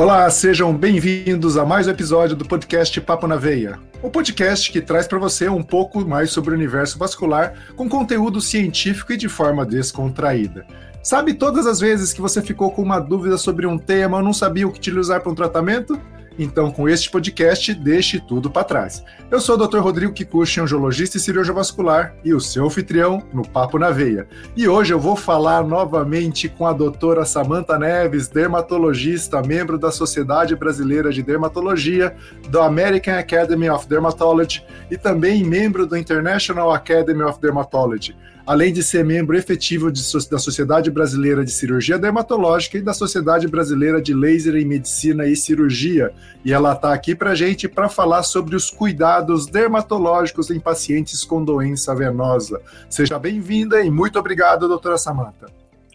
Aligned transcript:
Olá, 0.00 0.30
sejam 0.30 0.74
bem-vindos 0.74 1.58
a 1.58 1.66
mais 1.66 1.86
um 1.86 1.90
episódio 1.90 2.34
do 2.34 2.46
podcast 2.46 2.98
Papo 3.02 3.26
na 3.26 3.36
Veia. 3.36 3.78
O 4.02 4.06
um 4.06 4.10
podcast 4.10 4.72
que 4.72 4.80
traz 4.80 5.06
para 5.06 5.18
você 5.18 5.46
um 5.46 5.62
pouco 5.62 6.00
mais 6.08 6.30
sobre 6.30 6.52
o 6.52 6.54
universo 6.54 6.98
vascular 6.98 7.52
com 7.76 7.86
conteúdo 7.86 8.40
científico 8.40 9.12
e 9.12 9.18
de 9.18 9.28
forma 9.28 9.66
descontraída. 9.66 10.64
Sabe 11.02 11.34
todas 11.34 11.66
as 11.66 11.80
vezes 11.80 12.14
que 12.14 12.20
você 12.22 12.40
ficou 12.40 12.70
com 12.70 12.80
uma 12.80 12.98
dúvida 12.98 13.36
sobre 13.36 13.66
um 13.66 13.76
tema 13.76 14.16
ou 14.16 14.22
não 14.22 14.32
sabia 14.32 14.66
o 14.66 14.72
que 14.72 14.78
utilizar 14.78 15.20
para 15.20 15.32
um 15.32 15.34
tratamento? 15.34 16.00
Então, 16.42 16.70
com 16.70 16.88
este 16.88 17.10
podcast, 17.10 17.74
deixe 17.74 18.18
tudo 18.18 18.50
para 18.50 18.64
trás. 18.64 19.04
Eu 19.30 19.42
sou 19.42 19.56
o 19.56 19.68
Dr. 19.68 19.76
Rodrigo 19.80 20.14
Kikuchi, 20.14 20.58
angiologista 20.58 21.18
e 21.18 21.20
cirurgião 21.20 21.54
vascular, 21.54 22.14
e 22.24 22.32
o 22.32 22.40
seu 22.40 22.64
anfitrião 22.64 23.22
no 23.30 23.46
Papo 23.46 23.78
na 23.78 23.90
Veia. 23.90 24.26
E 24.56 24.66
hoje 24.66 24.94
eu 24.94 24.98
vou 24.98 25.14
falar 25.14 25.62
novamente 25.62 26.48
com 26.48 26.66
a 26.66 26.72
doutora 26.72 27.26
Samantha 27.26 27.78
Neves, 27.78 28.26
dermatologista, 28.26 29.42
membro 29.42 29.78
da 29.78 29.90
Sociedade 29.90 30.56
Brasileira 30.56 31.12
de 31.12 31.22
Dermatologia, 31.22 32.16
do 32.48 32.58
American 32.62 33.18
Academy 33.18 33.68
of 33.68 33.86
Dermatology 33.86 34.64
e 34.90 34.96
também 34.96 35.44
membro 35.44 35.86
do 35.86 35.94
International 35.94 36.72
Academy 36.72 37.22
of 37.22 37.38
Dermatology 37.38 38.16
além 38.46 38.72
de 38.72 38.82
ser 38.82 39.04
membro 39.04 39.36
efetivo 39.36 39.90
de, 39.90 40.02
da 40.30 40.38
Sociedade 40.38 40.90
Brasileira 40.90 41.44
de 41.44 41.50
Cirurgia 41.50 41.98
Dermatológica 41.98 42.78
e 42.78 42.82
da 42.82 42.92
Sociedade 42.92 43.46
Brasileira 43.48 44.00
de 44.00 44.14
Laser 44.14 44.56
em 44.56 44.64
Medicina 44.64 45.26
e 45.26 45.36
Cirurgia. 45.36 46.12
E 46.44 46.52
ela 46.52 46.72
está 46.72 46.92
aqui 46.92 47.14
para 47.14 47.34
gente 47.34 47.68
para 47.68 47.88
falar 47.88 48.22
sobre 48.22 48.56
os 48.56 48.70
cuidados 48.70 49.46
dermatológicos 49.46 50.50
em 50.50 50.60
pacientes 50.60 51.24
com 51.24 51.44
doença 51.44 51.94
venosa. 51.94 52.60
Seja 52.88 53.18
bem-vinda 53.18 53.80
e 53.82 53.90
muito 53.90 54.18
obrigado, 54.18 54.68
doutora 54.68 54.98
Samanta. 54.98 55.46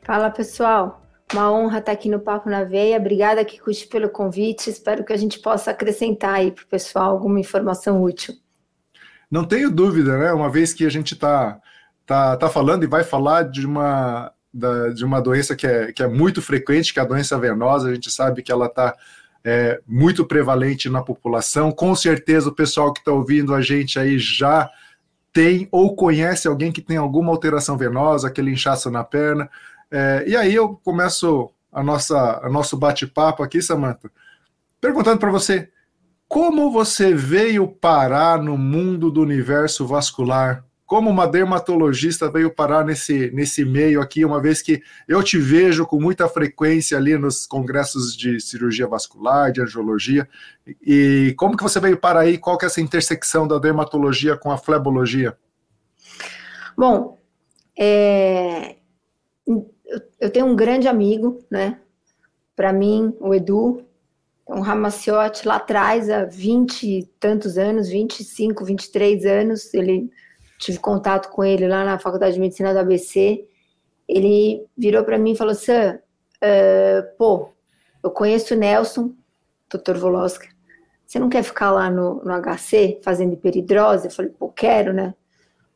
Fala, 0.04 0.30
pessoal. 0.30 1.02
Uma 1.34 1.52
honra 1.52 1.80
estar 1.80 1.92
aqui 1.92 2.08
no 2.08 2.20
Papo 2.20 2.50
na 2.50 2.64
Veia. 2.64 2.98
Obrigada, 2.98 3.44
Kikuchi, 3.44 3.88
pelo 3.88 4.10
convite. 4.10 4.70
Espero 4.70 5.04
que 5.04 5.12
a 5.12 5.18
gente 5.18 5.40
possa 5.40 5.72
acrescentar 5.72 6.36
aí 6.36 6.52
para 6.52 6.64
o 6.64 6.68
pessoal 6.68 7.12
alguma 7.12 7.40
informação 7.40 8.04
útil. 8.04 8.36
Não 9.30 9.44
tenho 9.44 9.72
dúvida, 9.72 10.18
né? 10.18 10.32
Uma 10.32 10.50
vez 10.50 10.72
que 10.72 10.86
a 10.86 10.90
gente 10.90 11.16
está 11.16 11.60
tá, 12.06 12.38
tá 12.38 12.50
falando 12.50 12.84
e 12.84 12.88
vai 12.88 13.04
falar 13.04 13.44
de 13.44 13.66
uma, 13.66 14.32
da, 14.54 14.90
de 14.90 15.04
uma 15.04 15.22
doença 15.22 15.56
que 15.56 15.66
é, 15.66 15.92
que 15.92 16.04
é 16.04 16.08
muito 16.08 16.42
frequente, 16.42 16.94
que 16.94 17.00
é 17.00 17.04
a 17.04 17.08
doença 17.08 17.38
venosa. 17.38 17.90
A 17.90 17.94
gente 17.94 18.12
sabe 18.12 18.42
que 18.42 18.52
ela 18.52 18.68
está 18.68 18.96
é, 19.44 19.80
muito 19.88 20.26
prevalente 20.26 20.90
na 20.90 21.02
população. 21.02 21.72
Com 21.72 21.96
certeza 21.96 22.50
o 22.50 22.56
pessoal 22.56 22.92
que 22.92 23.00
está 23.00 23.12
ouvindo 23.12 23.54
a 23.54 23.62
gente 23.62 24.00
aí 24.00 24.18
já 24.18 24.70
tem 25.32 25.68
ou 25.72 25.96
conhece 25.96 26.48
alguém 26.48 26.72
que 26.72 26.82
tem 26.82 26.98
alguma 26.98 27.32
alteração 27.32 27.78
venosa, 27.78 28.28
aquele 28.28 28.52
inchaço 28.52 28.90
na 28.90 29.04
perna. 29.04 29.50
É, 29.92 30.24
e 30.26 30.36
aí 30.36 30.56
eu 30.56 30.80
começo 30.84 31.52
a 31.72 31.84
nossa, 31.84 32.40
a 32.42 32.50
nosso 32.50 32.78
bate-papo 32.78 33.44
aqui, 33.44 33.62
Samantha, 33.62 34.10
perguntando 34.80 35.20
para 35.20 35.30
você, 35.30 35.70
como 36.28 36.72
você 36.72 37.14
veio 37.14 37.68
parar 37.68 38.42
no 38.42 38.58
mundo 38.58 39.12
do 39.12 39.22
universo 39.22 39.86
vascular? 39.86 40.65
Como 40.86 41.10
uma 41.10 41.28
dermatologista 41.28 42.30
veio 42.30 42.54
parar 42.54 42.86
nesse, 42.86 43.32
nesse 43.32 43.66
meio 43.66 44.00
aqui, 44.00 44.24
uma 44.24 44.40
vez 44.40 44.62
que 44.62 44.84
eu 45.08 45.24
te 45.24 45.38
vejo 45.38 45.86
com 45.86 46.00
muita 46.00 46.28
frequência 46.28 46.98
ali 46.98 47.18
nos 47.18 47.48
congressos 47.48 48.16
de 48.16 48.40
cirurgia 48.40 48.88
vascular, 48.88 49.52
de 49.52 49.62
angiologia, 49.62 50.28
e 50.82 51.34
como 51.38 51.58
que 51.58 51.64
você 51.64 51.80
veio 51.80 51.98
parar 51.98 52.22
aí, 52.22 52.38
qual 52.38 52.58
que 52.58 52.66
é 52.66 52.68
essa 52.68 52.82
intersecção 52.82 53.48
da 53.48 53.58
dermatologia 53.58 54.38
com 54.38 54.52
a 54.52 54.58
flebologia? 54.58 55.36
Bom, 56.78 57.18
é... 57.78 58.76
eu 60.20 60.30
tenho 60.32 60.46
um 60.46 60.56
grande 60.56 60.88
amigo, 60.88 61.44
né, 61.50 61.80
para 62.56 62.72
mim, 62.72 63.16
o 63.20 63.34
Edu, 63.34 63.84
um 64.48 64.62
Ramaciotti 64.62 65.48
lá 65.48 65.56
atrás, 65.56 66.12
há 66.12 66.24
20 66.26 66.84
e 66.84 67.04
tantos 67.20 67.58
anos, 67.58 67.90
25, 67.90 68.64
23 68.64 69.26
anos, 69.26 69.74
ele 69.74 70.12
tive 70.60 70.80
contato 70.80 71.30
com 71.30 71.44
ele 71.44 71.68
lá 71.68 71.84
na 71.84 72.00
Faculdade 72.00 72.36
de 72.36 72.40
Medicina 72.40 72.74
do 72.74 72.80
ABC, 72.80 73.46
ele 74.08 74.66
virou 74.78 75.04
para 75.04 75.18
mim 75.18 75.32
e 75.32 75.38
falou: 75.38 75.56
Sam, 75.56 76.00
uh, 76.38 77.18
pô, 77.18 77.50
eu 78.04 78.12
conheço 78.12 78.54
o 78.54 78.58
Nelson, 78.58 79.14
Dr. 79.70 79.98
Voloska, 79.98 80.48
você 81.06 81.20
não 81.20 81.30
quer 81.30 81.44
ficar 81.44 81.72
lá 81.72 81.90
no, 81.90 82.24
no 82.24 82.42
HC 82.42 83.00
fazendo 83.04 83.34
hiperidrose? 83.34 84.08
Eu 84.08 84.12
falei: 84.12 84.32
pô, 84.32 84.50
quero, 84.50 84.94
né? 84.94 85.14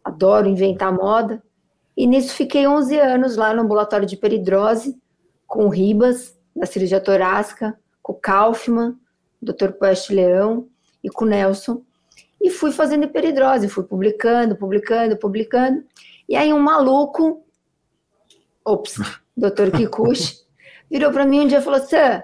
Adoro 0.03 0.47
inventar 0.47 0.93
moda. 0.93 1.41
E 1.95 2.07
nisso 2.07 2.33
fiquei 2.33 2.65
11 2.65 2.97
anos 2.97 3.35
lá 3.35 3.53
no 3.53 3.63
ambulatório 3.63 4.05
de 4.07 4.15
hiperidrose, 4.15 4.97
com 5.45 5.65
o 5.65 5.69
Ribas, 5.69 6.37
da 6.55 6.65
cirurgia 6.65 7.01
torácica, 7.01 7.77
com 8.01 8.13
o 8.13 8.15
Kaufman, 8.15 8.95
Dr. 9.41 9.71
Poeste 9.77 10.13
Leão 10.13 10.67
e 11.03 11.09
com 11.09 11.25
o 11.25 11.27
Nelson 11.27 11.81
e 12.41 12.49
fui 12.49 12.71
fazendo 12.71 13.05
hiperidrose, 13.05 13.67
fui 13.67 13.83
publicando, 13.83 14.55
publicando, 14.55 15.17
publicando. 15.17 15.83
E 16.27 16.35
aí 16.35 16.53
um 16.53 16.59
maluco, 16.59 17.43
ops, 18.63 18.95
doutor 19.35 19.71
Kikuchi, 19.71 20.37
virou 20.89 21.11
para 21.11 21.25
mim 21.25 21.41
um 21.41 21.47
dia 21.47 21.59
e 21.59 21.61
falou: 21.61 21.79
Sam, 21.79 22.23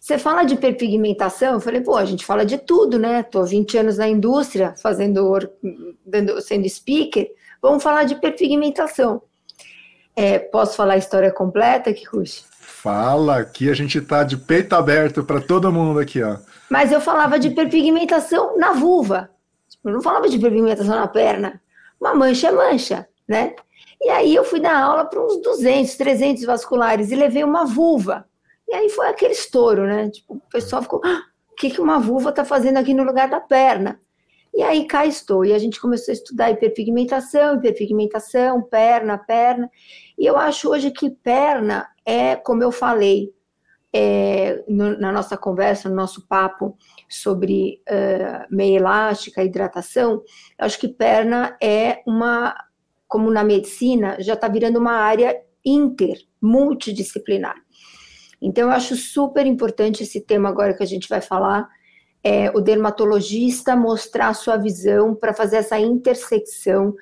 você 0.00 0.18
fala 0.18 0.44
de 0.44 0.54
hiperpigmentação? 0.54 1.54
Eu 1.54 1.60
falei, 1.60 1.80
pô, 1.80 1.96
a 1.96 2.04
gente 2.04 2.24
fala 2.24 2.46
de 2.46 2.58
tudo, 2.58 2.98
né? 2.98 3.22
Tô 3.22 3.44
20 3.44 3.78
anos 3.78 3.98
na 3.98 4.08
indústria, 4.08 4.74
fazendo, 4.76 5.36
sendo 6.40 6.68
speaker, 6.68 7.28
vamos 7.60 7.82
falar 7.82 8.04
de 8.04 8.14
hiperpigmentação. 8.14 9.22
É, 10.14 10.38
posso 10.38 10.76
falar 10.76 10.94
a 10.94 10.98
história 10.98 11.30
completa, 11.32 11.92
Kikuchi? 11.92 12.44
Fala, 12.60 13.38
aqui 13.38 13.68
a 13.68 13.74
gente 13.74 14.00
tá 14.00 14.22
de 14.22 14.36
peito 14.36 14.74
aberto 14.74 15.24
para 15.24 15.40
todo 15.40 15.72
mundo 15.72 15.98
aqui, 15.98 16.22
ó. 16.22 16.36
Mas 16.70 16.92
eu 16.92 17.00
falava 17.00 17.38
de 17.38 17.48
hiperpigmentação 17.48 18.56
na 18.56 18.72
vulva. 18.72 19.28
Eu 19.88 19.92
não 19.92 20.02
falava 20.02 20.28
de 20.28 20.38
pigmentação 20.38 20.96
na 20.96 21.06
perna. 21.06 21.60
Uma 22.00 22.14
mancha 22.14 22.48
é 22.48 22.52
mancha, 22.52 23.08
né? 23.26 23.54
E 24.00 24.10
aí 24.10 24.34
eu 24.34 24.44
fui 24.44 24.60
dar 24.60 24.76
aula 24.78 25.04
para 25.04 25.24
uns 25.24 25.40
200, 25.40 25.96
300 25.96 26.44
vasculares 26.44 27.10
e 27.10 27.14
levei 27.14 27.44
uma 27.44 27.64
vulva. 27.64 28.26
E 28.68 28.74
aí 28.74 28.88
foi 28.90 29.06
aquele 29.08 29.32
estouro, 29.32 29.86
né? 29.86 30.10
Tipo, 30.10 30.34
o 30.34 30.40
pessoal 30.50 30.82
ficou, 30.82 31.00
ah, 31.04 31.22
o 31.52 31.54
que, 31.54 31.70
que 31.70 31.80
uma 31.80 31.98
vulva 31.98 32.30
está 32.30 32.44
fazendo 32.44 32.78
aqui 32.78 32.92
no 32.92 33.04
lugar 33.04 33.28
da 33.28 33.40
perna? 33.40 34.00
E 34.52 34.62
aí 34.62 34.86
cá 34.86 35.06
estou. 35.06 35.44
E 35.44 35.52
a 35.52 35.58
gente 35.58 35.80
começou 35.80 36.12
a 36.12 36.14
estudar 36.14 36.50
hiperpigmentação, 36.50 37.56
hiperpigmentação, 37.56 38.62
perna, 38.62 39.18
perna. 39.18 39.70
E 40.18 40.26
eu 40.26 40.36
acho 40.36 40.70
hoje 40.70 40.90
que 40.90 41.10
perna 41.10 41.88
é, 42.04 42.36
como 42.36 42.62
eu 42.62 42.72
falei 42.72 43.35
é, 43.92 44.64
no, 44.68 44.98
na 44.98 45.12
nossa 45.12 45.36
conversa, 45.36 45.88
no 45.88 45.94
nosso 45.94 46.26
papo, 46.26 46.76
sobre 47.08 47.80
uh, 47.88 48.54
meia 48.54 48.76
elástica, 48.76 49.44
hidratação, 49.44 50.22
acho 50.58 50.78
que 50.78 50.88
perna 50.88 51.56
é 51.62 52.02
uma, 52.06 52.54
como 53.08 53.30
na 53.30 53.42
medicina, 53.42 54.16
já 54.20 54.34
está 54.34 54.48
virando 54.48 54.78
uma 54.78 54.92
área 54.92 55.40
inter, 55.64 56.18
multidisciplinar. 56.40 57.56
Então, 58.40 58.64
eu 58.64 58.70
acho 58.70 58.96
super 58.96 59.46
importante 59.46 60.02
esse 60.02 60.20
tema 60.20 60.48
agora 60.48 60.74
que 60.74 60.82
a 60.82 60.86
gente 60.86 61.08
vai 61.08 61.20
falar, 61.20 61.68
é, 62.22 62.50
o 62.50 62.60
dermatologista 62.60 63.74
mostrar 63.76 64.28
a 64.28 64.34
sua 64.34 64.56
visão 64.56 65.14
para 65.14 65.32
fazer 65.32 65.56
essa 65.56 65.78
intersecção 65.78 66.94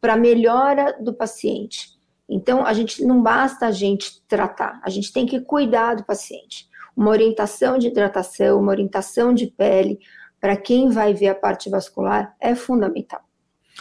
para 0.00 0.16
melhora 0.16 0.96
do 1.00 1.14
paciente. 1.14 1.99
Então, 2.30 2.64
a 2.64 2.72
gente 2.72 3.04
não 3.04 3.20
basta 3.22 3.66
a 3.66 3.72
gente 3.72 4.22
tratar, 4.28 4.80
a 4.84 4.88
gente 4.88 5.12
tem 5.12 5.26
que 5.26 5.40
cuidar 5.40 5.96
do 5.96 6.04
paciente 6.04 6.70
uma 6.96 7.10
orientação 7.10 7.78
de 7.78 7.88
hidratação, 7.88 8.60
uma 8.60 8.72
orientação 8.72 9.32
de 9.32 9.46
pele, 9.46 9.98
para 10.40 10.56
quem 10.56 10.90
vai 10.90 11.14
ver 11.14 11.28
a 11.28 11.34
parte 11.34 11.70
vascular, 11.70 12.34
é 12.40 12.54
fundamental. 12.54 13.22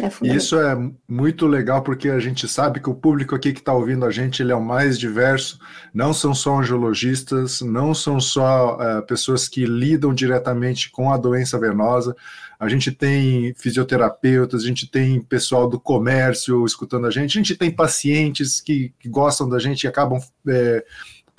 É. 0.01 0.35
Isso 0.35 0.59
é 0.59 0.77
muito 1.07 1.45
legal 1.47 1.81
porque 1.81 2.09
a 2.09 2.19
gente 2.19 2.47
sabe 2.47 2.79
que 2.79 2.89
o 2.89 2.95
público 2.95 3.35
aqui 3.35 3.53
que 3.53 3.59
está 3.59 3.73
ouvindo 3.73 4.05
a 4.05 4.11
gente 4.11 4.41
ele 4.41 4.51
é 4.51 4.55
o 4.55 4.63
mais 4.63 4.97
diverso. 4.97 5.59
Não 5.93 6.13
são 6.13 6.33
só 6.33 6.59
angiologistas, 6.59 7.61
não 7.61 7.93
são 7.93 8.19
só 8.19 8.77
uh, 8.77 9.05
pessoas 9.05 9.47
que 9.47 9.65
lidam 9.65 10.13
diretamente 10.13 10.89
com 10.89 11.11
a 11.11 11.17
doença 11.17 11.59
venosa. 11.59 12.15
A 12.59 12.67
gente 12.67 12.91
tem 12.91 13.53
fisioterapeutas, 13.55 14.63
a 14.63 14.67
gente 14.67 14.89
tem 14.89 15.21
pessoal 15.21 15.67
do 15.67 15.79
comércio 15.79 16.65
escutando 16.65 17.07
a 17.07 17.11
gente, 17.11 17.37
a 17.37 17.41
gente 17.41 17.55
tem 17.55 17.71
pacientes 17.71 18.59
que, 18.59 18.93
que 18.99 19.07
gostam 19.07 19.47
da 19.47 19.59
gente 19.59 19.83
e 19.83 19.87
acabam 19.87 20.19
é, 20.47 20.83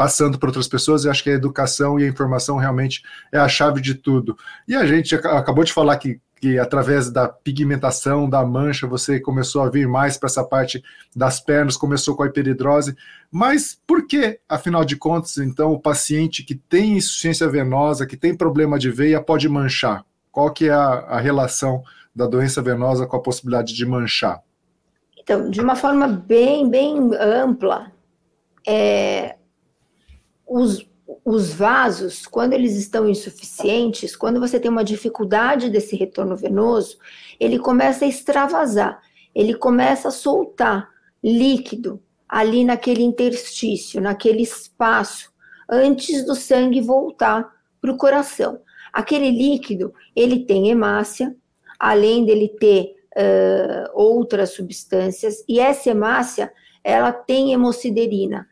passando 0.00 0.38
para 0.38 0.48
outras 0.48 0.66
pessoas, 0.66 1.04
e 1.04 1.10
acho 1.10 1.22
que 1.22 1.28
a 1.28 1.34
educação 1.34 2.00
e 2.00 2.04
a 2.04 2.08
informação 2.08 2.56
realmente 2.56 3.02
é 3.30 3.36
a 3.36 3.46
chave 3.46 3.82
de 3.82 3.94
tudo. 3.94 4.34
E 4.66 4.74
a 4.74 4.86
gente 4.86 5.14
acabou 5.14 5.62
de 5.62 5.74
falar 5.74 5.94
que, 5.98 6.18
que 6.40 6.58
através 6.58 7.10
da 7.10 7.28
pigmentação, 7.28 8.28
da 8.28 8.44
mancha, 8.44 8.86
você 8.86 9.20
começou 9.20 9.62
a 9.62 9.68
vir 9.68 9.86
mais 9.86 10.16
para 10.16 10.28
essa 10.28 10.42
parte 10.42 10.82
das 11.14 11.38
pernas, 11.38 11.76
começou 11.76 12.16
com 12.16 12.22
a 12.22 12.26
hiperidrose, 12.26 12.96
mas 13.30 13.78
por 13.86 14.06
que, 14.06 14.40
afinal 14.48 14.84
de 14.84 14.96
contas, 14.96 15.36
então, 15.36 15.72
o 15.72 15.78
paciente 15.78 16.42
que 16.42 16.54
tem 16.54 16.96
insuficiência 16.96 17.46
venosa, 17.46 18.06
que 18.06 18.16
tem 18.16 18.34
problema 18.34 18.78
de 18.78 18.90
veia, 18.90 19.20
pode 19.20 19.48
manchar? 19.48 20.04
Qual 20.32 20.50
que 20.50 20.68
é 20.68 20.72
a, 20.72 20.78
a 20.82 21.20
relação 21.20 21.82
da 22.16 22.26
doença 22.26 22.62
venosa 22.62 23.06
com 23.06 23.16
a 23.16 23.22
possibilidade 23.22 23.74
de 23.74 23.84
manchar? 23.84 24.42
Então, 25.18 25.50
de 25.50 25.60
uma 25.60 25.76
forma 25.76 26.08
bem, 26.08 26.68
bem 26.70 27.10
ampla, 27.20 27.92
é, 28.66 29.36
os, 30.46 30.89
os 31.24 31.52
vasos, 31.52 32.26
quando 32.26 32.54
eles 32.54 32.76
estão 32.76 33.08
insuficientes, 33.08 34.16
quando 34.16 34.40
você 34.40 34.58
tem 34.58 34.70
uma 34.70 34.84
dificuldade 34.84 35.68
desse 35.68 35.96
retorno 35.96 36.36
venoso, 36.36 36.98
ele 37.38 37.58
começa 37.58 38.04
a 38.04 38.08
extravasar, 38.08 39.00
ele 39.34 39.54
começa 39.54 40.08
a 40.08 40.12
soltar 40.12 40.88
líquido 41.22 42.02
ali 42.28 42.64
naquele 42.64 43.02
interstício, 43.02 44.00
naquele 44.00 44.42
espaço, 44.42 45.32
antes 45.68 46.24
do 46.24 46.34
sangue 46.34 46.80
voltar 46.80 47.48
para 47.80 47.92
o 47.92 47.96
coração. 47.96 48.60
Aquele 48.92 49.30
líquido, 49.30 49.92
ele 50.14 50.44
tem 50.44 50.70
hemácia, 50.70 51.34
além 51.78 52.24
dele 52.24 52.48
ter 52.48 52.94
uh, 53.16 53.90
outras 53.94 54.50
substâncias, 54.50 55.44
e 55.48 55.60
essa 55.60 55.90
hemácia, 55.90 56.52
ela 56.82 57.12
tem 57.12 57.52
hemociderina. 57.52 58.48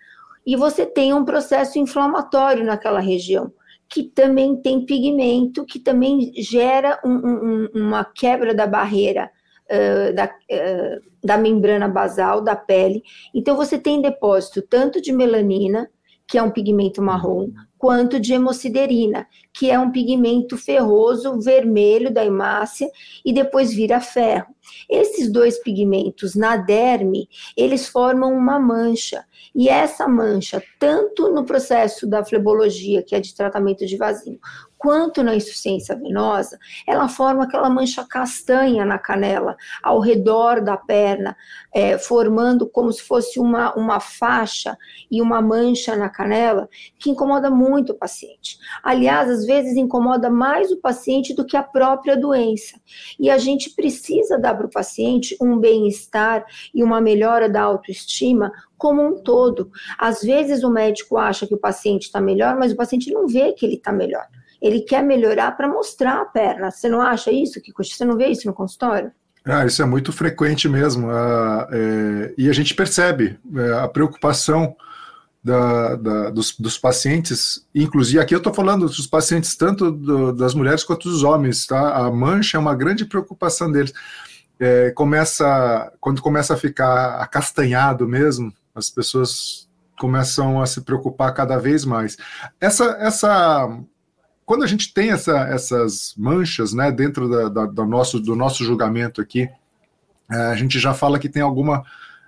E 0.49 0.57
você 0.57 0.87
tem 0.87 1.13
um 1.13 1.27
processo 1.27 1.79
inflamatório 1.79 2.65
naquela 2.65 3.01
região, 3.01 3.53
que 3.87 4.03
também 4.03 4.57
tem 4.57 4.83
pigmento, 4.87 5.67
que 5.67 5.79
também 5.79 6.33
gera 6.39 6.99
um, 7.05 7.11
um, 7.11 7.69
uma 7.75 8.03
quebra 8.03 8.55
da 8.55 8.67
barreira 8.67 9.31
uh, 9.71 10.15
da, 10.15 10.25
uh, 10.25 11.11
da 11.23 11.37
membrana 11.37 11.87
basal 11.87 12.41
da 12.41 12.57
pele. 12.57 13.03
Então, 13.35 13.57
você 13.57 13.79
tem 13.79 14.01
depósito 14.01 14.63
tanto 14.63 15.03
de 15.03 15.13
melanina, 15.13 15.91
que 16.29 16.37
é 16.37 16.43
um 16.43 16.51
pigmento 16.51 17.01
marrom, 17.01 17.51
quanto 17.79 18.21
de 18.21 18.35
hemociderina, 18.35 19.27
que 19.53 19.71
é 19.71 19.79
um 19.79 19.91
pigmento 19.91 20.59
ferroso 20.59 21.41
vermelho 21.41 22.13
da 22.13 22.25
hemácia 22.25 22.91
e 23.25 23.33
depois 23.33 23.73
vira 23.73 23.99
ferro. 23.99 24.55
Esses 24.91 25.33
dois 25.33 25.59
pigmentos 25.59 26.35
na 26.35 26.57
derme, 26.57 27.29
eles 27.57 27.89
formam 27.89 28.33
uma 28.35 28.61
mancha. 28.61 29.25
E 29.55 29.69
essa 29.69 30.07
mancha, 30.07 30.63
tanto 30.79 31.33
no 31.33 31.45
processo 31.45 32.07
da 32.07 32.23
flebologia, 32.23 33.03
que 33.03 33.15
é 33.15 33.21
de 33.21 33.35
tratamento 33.35 33.87
de 33.87 33.97
vasinho, 33.97 34.39
quanto 34.79 35.25
na 35.25 35.35
insuficiência 35.35 35.97
venosa, 35.97 36.59
ela 36.87 37.09
forma 37.09 37.45
aquela 37.45 37.69
mancha 37.69 38.05
castanha 38.05 38.85
na 38.85 38.99
canela, 38.99 39.57
ao 39.83 39.99
redor 40.01 40.63
da 40.63 40.77
perna, 40.77 41.37
é, 41.75 41.99
formando 41.99 42.67
como 42.67 42.93
se 42.93 43.03
fosse 43.03 43.41
uma, 43.41 43.75
uma 43.75 43.99
faixa 43.99 44.79
e 45.11 45.21
uma 45.21 45.43
mancha 45.43 45.97
na 45.97 46.09
canela, 46.09 46.69
que 46.99 47.11
incomoda 47.11 47.51
muito 47.51 47.93
o 47.93 47.99
paciente. 47.99 48.59
Aliás, 48.83 49.29
às 49.29 49.45
vezes 49.45 49.77
incomoda 49.77 50.31
mais 50.31 50.71
o 50.71 50.81
paciente 50.81 51.35
do 51.35 51.45
que 51.45 51.57
a 51.57 51.63
própria 51.63 52.17
doença. 52.17 52.81
E 53.19 53.29
a 53.29 53.37
gente 53.37 53.71
precisa 53.71 54.39
dar 54.39 54.55
para 54.55 54.67
o 54.67 54.71
paciente 54.71 55.37
um 55.43 55.59
bem-estar 55.59 56.47
e 56.73 56.85
uma 56.85 57.01
melhora 57.01 57.49
da 57.49 57.63
autoestima 57.63 58.53
como 58.77 59.03
um 59.03 59.21
todo. 59.23 59.73
Às 59.99 60.23
vezes 60.23 60.63
o 60.63 60.71
médico 60.71 61.17
acha 61.17 61.49
que 61.49 61.55
o 61.55 61.59
paciente 61.59 62.05
está 62.05 62.21
melhor, 62.21 62.57
mas 62.57 62.71
o 62.71 62.77
paciente 62.77 63.13
não 63.13 63.27
vê 63.27 63.53
que 63.53 63.67
ele 63.67 63.75
está 63.75 63.93
melhor 63.93 64.29
ele 64.61 64.81
quer 64.81 65.03
melhorar 65.03 65.53
para 65.53 65.69
mostrar 65.69 66.21
a 66.21 66.25
perna. 66.25 66.71
Você 66.71 66.89
não 66.89 67.01
acha 67.01 67.31
isso, 67.31 67.61
que 67.61 67.73
Você 67.73 68.05
não 68.05 68.17
vê 68.17 68.29
isso 68.29 68.47
no 68.47 68.55
consultório? 68.55 69.13
Ah, 69.45 69.65
isso 69.65 69.81
é 69.81 69.87
muito 69.87 70.13
frequente 70.13 70.69
mesmo. 70.69 71.11
Ah, 71.11 71.69
é, 71.71 72.35
e 72.37 72.51
a 72.51 72.53
gente 72.53 72.75
percebe 72.75 73.39
é, 73.57 73.73
a 73.79 73.89
preocupação 73.89 74.77
da, 75.43 75.97
da, 75.97 76.31
dos, 76.31 76.55
dos, 76.59 76.77
pacientes, 76.77 77.67
inclusive 77.75 78.19
aqui 78.19 78.35
eu 78.35 78.39
estou 78.39 78.53
falando 78.53 78.87
dos 78.87 79.07
pacientes 79.07 79.57
tanto 79.57 79.91
do, 79.91 80.33
das 80.33 80.53
mulheres 80.53 80.85
quanto 80.85 81.09
dos 81.09 81.23
homens, 81.23 81.67
tá? 81.67 81.97
A 81.97 82.11
mancha 82.11 82.57
é 82.57 82.61
uma 82.61 82.75
grande 82.75 83.05
preocupação 83.05 83.71
deles. 83.71 83.93
É, 84.61 84.91
começa 84.91 85.93
quando 86.01 86.21
começa 86.21 86.55
a 86.55 86.57
ficar 86.57 87.21
acastanhado 87.21 88.07
mesmo, 88.07 88.53
as 88.75 88.91
pessoas 88.91 89.69
começam 89.99 90.61
a 90.61 90.67
se 90.67 90.81
preocupar 90.83 91.33
cada 91.33 91.57
vez 91.57 91.85
mais. 91.85 92.17
Essa 92.61 92.97
essa 93.01 93.69
quando 94.49 94.63
a 94.65 94.67
gente 94.67 94.95
tem 94.95 95.11
essa, 95.11 95.41
essas 95.41 96.15
manchas 96.17 96.73
né, 96.73 96.91
dentro 96.91 97.29
da, 97.29 97.49
da, 97.51 97.67
do, 97.67 97.85
nosso, 97.85 98.19
do 98.19 98.35
nosso 98.35 98.65
julgamento 98.65 99.21
aqui, 99.21 99.47
é, 100.31 100.37
a 100.37 100.55
gente 100.55 100.79
já 100.79 100.95
fala 100.95 101.19
que 101.19 101.29
tem 101.29 101.43
alguma 101.43 101.85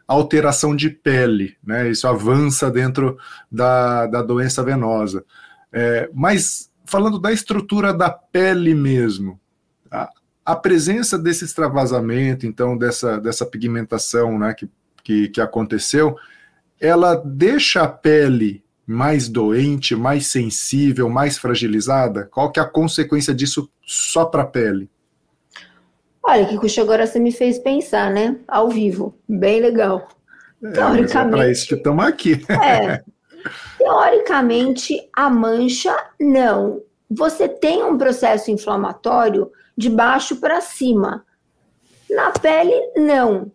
alteração 0.07 0.77
de 0.77 0.91
pele, 0.91 1.57
né? 1.65 1.89
Isso 1.89 2.07
avança 2.07 2.71
dentro 2.71 3.17
da, 3.51 4.07
da 4.07 4.21
doença 4.21 4.63
venosa. 4.63 5.25
É, 5.73 6.11
mas 6.13 6.71
falando 6.85 7.19
da 7.19 7.33
estrutura 7.33 7.95
da 7.95 8.11
pele 8.11 8.75
mesmo, 8.75 9.41
a, 9.91 10.11
a, 10.45 10.55
presença 10.55 11.19
desse 11.19 11.47
extravasamento, 11.47 12.47
então 12.47 12.77
dessa, 12.77 13.19
dessa 13.19 13.47
pigmentação, 13.47 14.39
né, 14.39 14.53
que, 14.53 14.69
que, 15.03 15.29
que 15.31 15.41
aconteceu, 15.41 16.15
ela 16.79 17.15
deixa 17.15 17.81
a 17.81 17.89
pele 17.89 18.63
mais 18.87 19.29
doente, 19.29 19.95
mais 19.95 20.27
sensível, 20.27 21.09
mais 21.09 21.39
fragilizada? 21.39 22.29
Qual 22.31 22.51
que 22.51 22.59
é 22.59 22.63
a 22.63 22.69
consequência 22.69 23.35
disso 23.35 23.71
só 23.87 24.25
para 24.25 24.43
a 24.43 24.47
pele? 24.47 24.91
Olha, 26.23 26.47
Kikuchi, 26.47 26.81
agora 26.81 27.07
você 27.07 27.19
me 27.19 27.33
fez 27.33 27.59
pensar, 27.59 28.11
né? 28.11 28.37
Ao 28.47 28.69
vivo. 28.69 29.15
Bem 29.29 29.61
legal. 29.61 30.09
É, 30.63 30.71
teoricamente. 30.71 31.35
É 31.35 31.37
para 31.37 31.51
isso 31.51 31.67
que 31.69 31.75
estamos 31.75 32.05
aqui. 32.05 32.43
É. 32.51 33.03
Teoricamente, 33.79 35.09
a 35.15 35.31
mancha, 35.31 35.97
não. 36.21 36.83
Você 37.11 37.49
tem 37.49 37.83
um 37.83 37.97
processo 37.97 38.51
inflamatório 38.51 39.51
de 39.77 39.89
baixo 39.89 40.37
para 40.37 40.61
cima. 40.61 41.25
Na 42.11 42.31
pele, 42.31 42.75
não. 42.97 43.51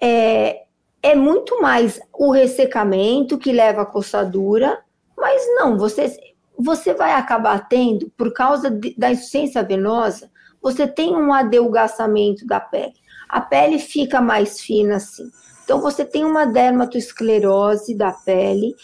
É, 0.00 0.65
é 1.06 1.14
muito 1.14 1.62
mais 1.62 2.00
o 2.12 2.32
ressecamento 2.32 3.38
que 3.38 3.52
leva 3.52 3.82
à 3.82 3.86
coçadura, 3.86 4.80
mas 5.16 5.40
não, 5.54 5.78
você, 5.78 6.12
você 6.58 6.94
vai 6.94 7.12
acabar 7.12 7.68
tendo, 7.68 8.10
por 8.16 8.32
causa 8.32 8.68
de, 8.68 8.92
da 8.98 9.12
insuficiência 9.12 9.62
venosa, 9.62 10.28
você 10.60 10.84
tem 10.84 11.14
um 11.14 11.32
adelgaçamento 11.32 12.44
da 12.44 12.58
pele. 12.58 12.94
A 13.28 13.40
pele 13.40 13.78
fica 13.78 14.20
mais 14.20 14.60
fina 14.60 14.96
assim. 14.96 15.30
Então, 15.62 15.80
você 15.80 16.04
tem 16.04 16.24
uma 16.24 16.44
dermatoesclerose 16.44 17.96
da 17.96 18.10
pele 18.10 18.74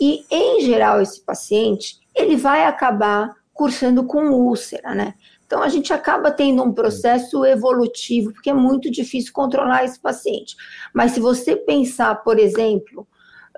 e, 0.00 0.24
em 0.30 0.60
geral, 0.60 1.00
esse 1.00 1.20
paciente, 1.24 1.96
ele 2.14 2.36
vai 2.36 2.64
acabar 2.64 3.34
cursando 3.52 4.04
com 4.04 4.30
úlcera, 4.30 4.94
né? 4.94 5.14
Então, 5.52 5.62
a 5.62 5.68
gente 5.68 5.92
acaba 5.92 6.30
tendo 6.30 6.62
um 6.62 6.72
processo 6.72 7.44
evolutivo, 7.44 8.32
porque 8.32 8.48
é 8.48 8.54
muito 8.54 8.90
difícil 8.90 9.34
controlar 9.34 9.84
esse 9.84 10.00
paciente. 10.00 10.56
Mas 10.94 11.12
se 11.12 11.20
você 11.20 11.54
pensar, 11.54 12.14
por 12.22 12.38
exemplo, 12.38 13.06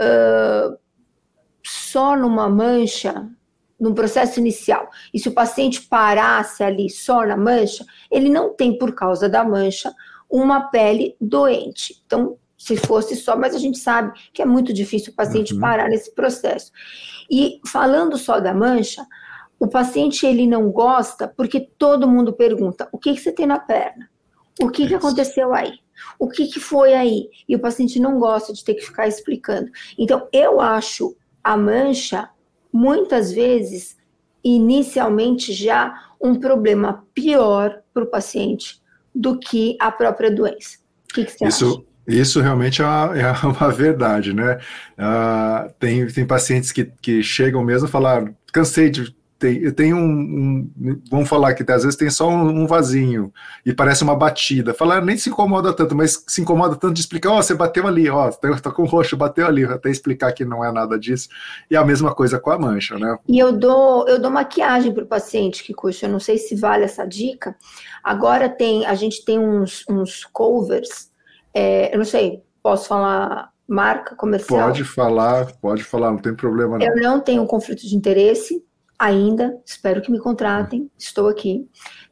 uh, 0.01 0.77
só 1.65 2.17
numa 2.17 2.49
mancha, 2.49 3.31
num 3.79 3.95
processo 3.95 4.41
inicial, 4.41 4.91
e 5.15 5.21
se 5.21 5.29
o 5.29 5.33
paciente 5.33 5.83
parasse 5.83 6.65
ali 6.65 6.91
só 6.91 7.25
na 7.25 7.37
mancha, 7.37 7.87
ele 8.11 8.29
não 8.29 8.53
tem, 8.53 8.77
por 8.77 8.93
causa 8.93 9.29
da 9.29 9.45
mancha, 9.45 9.95
uma 10.29 10.63
pele 10.63 11.15
doente. 11.21 12.03
Então, 12.05 12.37
se 12.59 12.77
fosse 12.77 13.15
só, 13.15 13.37
mas 13.37 13.55
a 13.55 13.59
gente 13.59 13.79
sabe 13.79 14.19
que 14.33 14.43
é 14.43 14.45
muito 14.45 14.73
difícil 14.73 15.13
o 15.13 15.17
paciente 15.17 15.55
uhum. 15.55 15.61
parar 15.61 15.89
nesse 15.89 16.13
processo. 16.13 16.73
E 17.31 17.61
falando 17.65 18.19
só 18.19 18.41
da 18.41 18.53
mancha, 18.53 19.07
o 19.59 19.69
paciente 19.69 20.27
ele 20.27 20.47
não 20.47 20.71
gosta 20.71 21.29
porque 21.29 21.61
todo 21.79 22.09
mundo 22.09 22.33
pergunta: 22.33 22.89
o 22.93 22.99
que, 22.99 23.15
que 23.15 23.21
você 23.21 23.33
tem 23.33 23.47
na 23.47 23.59
perna? 23.59 24.09
O 24.61 24.69
que, 24.69 24.87
que 24.87 24.95
aconteceu 24.95 25.53
aí? 25.53 25.73
O 26.19 26.29
que, 26.29 26.47
que 26.47 26.61
foi 26.61 26.95
aí? 26.95 27.29
E 27.49 27.57
o 27.57 27.59
paciente 27.59 27.99
não 27.99 28.19
gosta 28.19 28.53
de 28.53 28.65
ter 28.65 28.75
que 28.75 28.85
ficar 28.85 29.09
explicando. 29.09 29.71
Então, 29.99 30.29
eu 30.33 30.61
acho 30.61 31.17
a 31.43 31.57
mancha, 31.57 32.29
muitas 32.73 33.33
vezes, 33.33 33.97
inicialmente 34.43 35.53
já 35.53 35.93
um 36.21 36.35
problema 36.35 37.05
pior 37.15 37.83
para 37.93 38.05
o 38.05 38.11
paciente 38.11 38.81
do 39.15 39.39
que 39.39 39.77
a 39.81 39.91
própria 39.91 40.31
doença. 40.31 40.79
O 41.11 41.15
que, 41.15 41.25
que 41.25 41.33
você 41.33 41.47
Isso... 41.47 41.67
acha? 41.67 41.95
Isso 42.07 42.39
realmente 42.39 42.83
é 42.83 42.85
uma, 42.85 43.17
é 43.19 43.33
uma 43.47 43.71
verdade, 43.71 44.35
né? 44.35 44.59
Uh, 44.99 45.73
tem, 45.79 46.07
tem 46.07 46.27
pacientes 46.27 46.71
que, 46.71 46.93
que 47.01 47.23
chegam 47.23 47.65
mesmo 47.65 47.89
a 47.89 47.91
falar, 47.91 48.31
cansei 48.53 48.91
de 48.91 49.15
tem, 49.45 49.59
eu 49.59 49.75
tenho 49.75 49.97
um, 49.99 50.71
um, 50.81 51.03
Vamos 51.11 51.29
falar 51.29 51.53
que 51.53 51.71
às 51.71 51.83
vezes 51.83 51.99
tem 51.99 52.09
só 52.09 52.29
um, 52.29 52.63
um 52.63 52.67
vasinho 52.67 53.31
e 53.65 53.75
parece 53.75 54.03
uma 54.03 54.17
batida. 54.17 54.73
Falar 54.73 55.05
nem 55.05 55.19
se 55.19 55.29
incomoda 55.29 55.71
tanto, 55.75 55.95
mas 55.95 56.25
se 56.27 56.41
incomoda 56.41 56.77
tanto 56.77 56.95
de 56.95 57.01
explicar: 57.01 57.31
ó, 57.31 57.39
oh, 57.39 57.43
você 57.43 57.55
bateu 57.55 57.87
ali, 57.87 58.09
ó, 58.09 58.31
oh, 58.31 58.61
tá 58.61 58.71
com 58.71 58.85
roxo, 58.85 59.17
bateu 59.17 59.47
ali, 59.47 59.65
até 59.65 59.91
explicar 59.91 60.33
que 60.33 60.47
não 60.47 60.65
é 60.65 60.73
nada 60.73 60.99
disso. 60.99 61.29
E 61.71 61.77
a 61.77 61.85
mesma 61.85 62.15
coisa 62.15 62.39
com 62.39 62.51
a 62.51 62.59
mancha, 62.59 62.99
né? 62.99 63.19
E 63.29 63.39
eu 63.39 63.53
dou, 63.53 64.09
eu 64.09 64.19
dou 64.19 64.31
maquiagem 64.31 64.93
para 64.93 65.05
o 65.05 65.07
paciente, 65.07 65.63
que 65.63 65.75
custa, 65.75 66.07
eu 66.07 66.11
não 66.11 66.21
sei 66.21 66.39
se 66.39 66.57
vale 66.57 66.85
essa 66.85 67.05
dica. 67.07 67.55
Agora 68.03 68.49
tem, 68.49 68.87
a 68.87 68.95
gente 68.95 69.25
tem 69.25 69.39
uns, 69.39 69.85
uns 69.89 70.25
covers, 70.25 71.11
é, 71.53 71.93
eu 71.93 71.99
não 71.99 72.05
sei, 72.07 72.43
posso 72.63 72.89
falar 72.89 73.51
marca 73.69 74.15
comercial? 74.17 74.69
Pode 74.69 74.85
falar, 74.85 75.53
pode 75.61 75.85
falar, 75.85 76.11
não 76.13 76.19
tem 76.19 76.35
problema 76.35 76.79
não. 76.79 76.87
Eu 76.87 76.97
não 76.97 77.21
tenho 77.21 77.47
conflito 77.47 77.87
de 77.87 77.95
interesse, 77.95 78.65
ainda, 78.99 79.61
espero 79.65 80.01
que 80.01 80.11
me 80.11 80.19
contratem, 80.19 80.91
estou 80.99 81.29
aqui. 81.29 81.69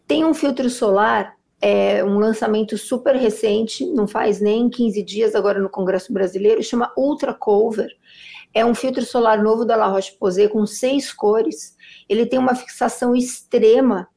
Tem 0.07 0.25
um 0.25 0.35
filtro 0.35 0.69
solar 0.69 1.37
é 1.65 2.05
um 2.05 2.19
lançamento 2.19 2.77
super 2.77 3.15
recente, 3.15 3.87
não 3.87 4.09
faz 4.09 4.41
nem 4.41 4.69
15 4.69 5.01
dias 5.05 5.35
agora 5.37 5.61
no 5.61 5.71
Congresso 5.71 6.13
Brasileiro, 6.13 6.61
chama 6.61 6.93
Ultra 6.99 7.33
Cover. 7.33 7.89
É 8.53 8.67
um 8.67 8.75
filtro 8.75 9.05
solar 9.05 9.41
novo 9.41 9.65
da 9.65 9.77
La 9.77 9.87
Roche-Posay 9.87 10.49
com 10.49 10.67
seis 10.67 11.13
cores. 11.13 11.77
Ele 12.09 12.27
tem 12.27 12.37
uma 12.37 12.57
fixação 12.57 13.15
extrema 13.15 14.09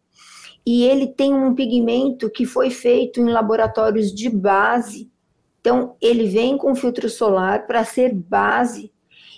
e 0.66 0.86
ele 0.86 1.06
tem 1.06 1.36
um 1.36 1.54
pigmento 1.54 2.32
que 2.32 2.48
foi 2.48 2.72
feito 2.72 3.22
em 3.22 3.30
laboratórios 3.30 4.12
de 4.12 4.28
base. 4.28 5.12
Então, 5.62 5.96
ele 6.02 6.28
vem 6.28 6.58
com 6.58 6.74
filtro 6.74 7.08
solar 7.08 7.68
para 7.68 7.86
ser 7.86 8.12
base 8.12 8.92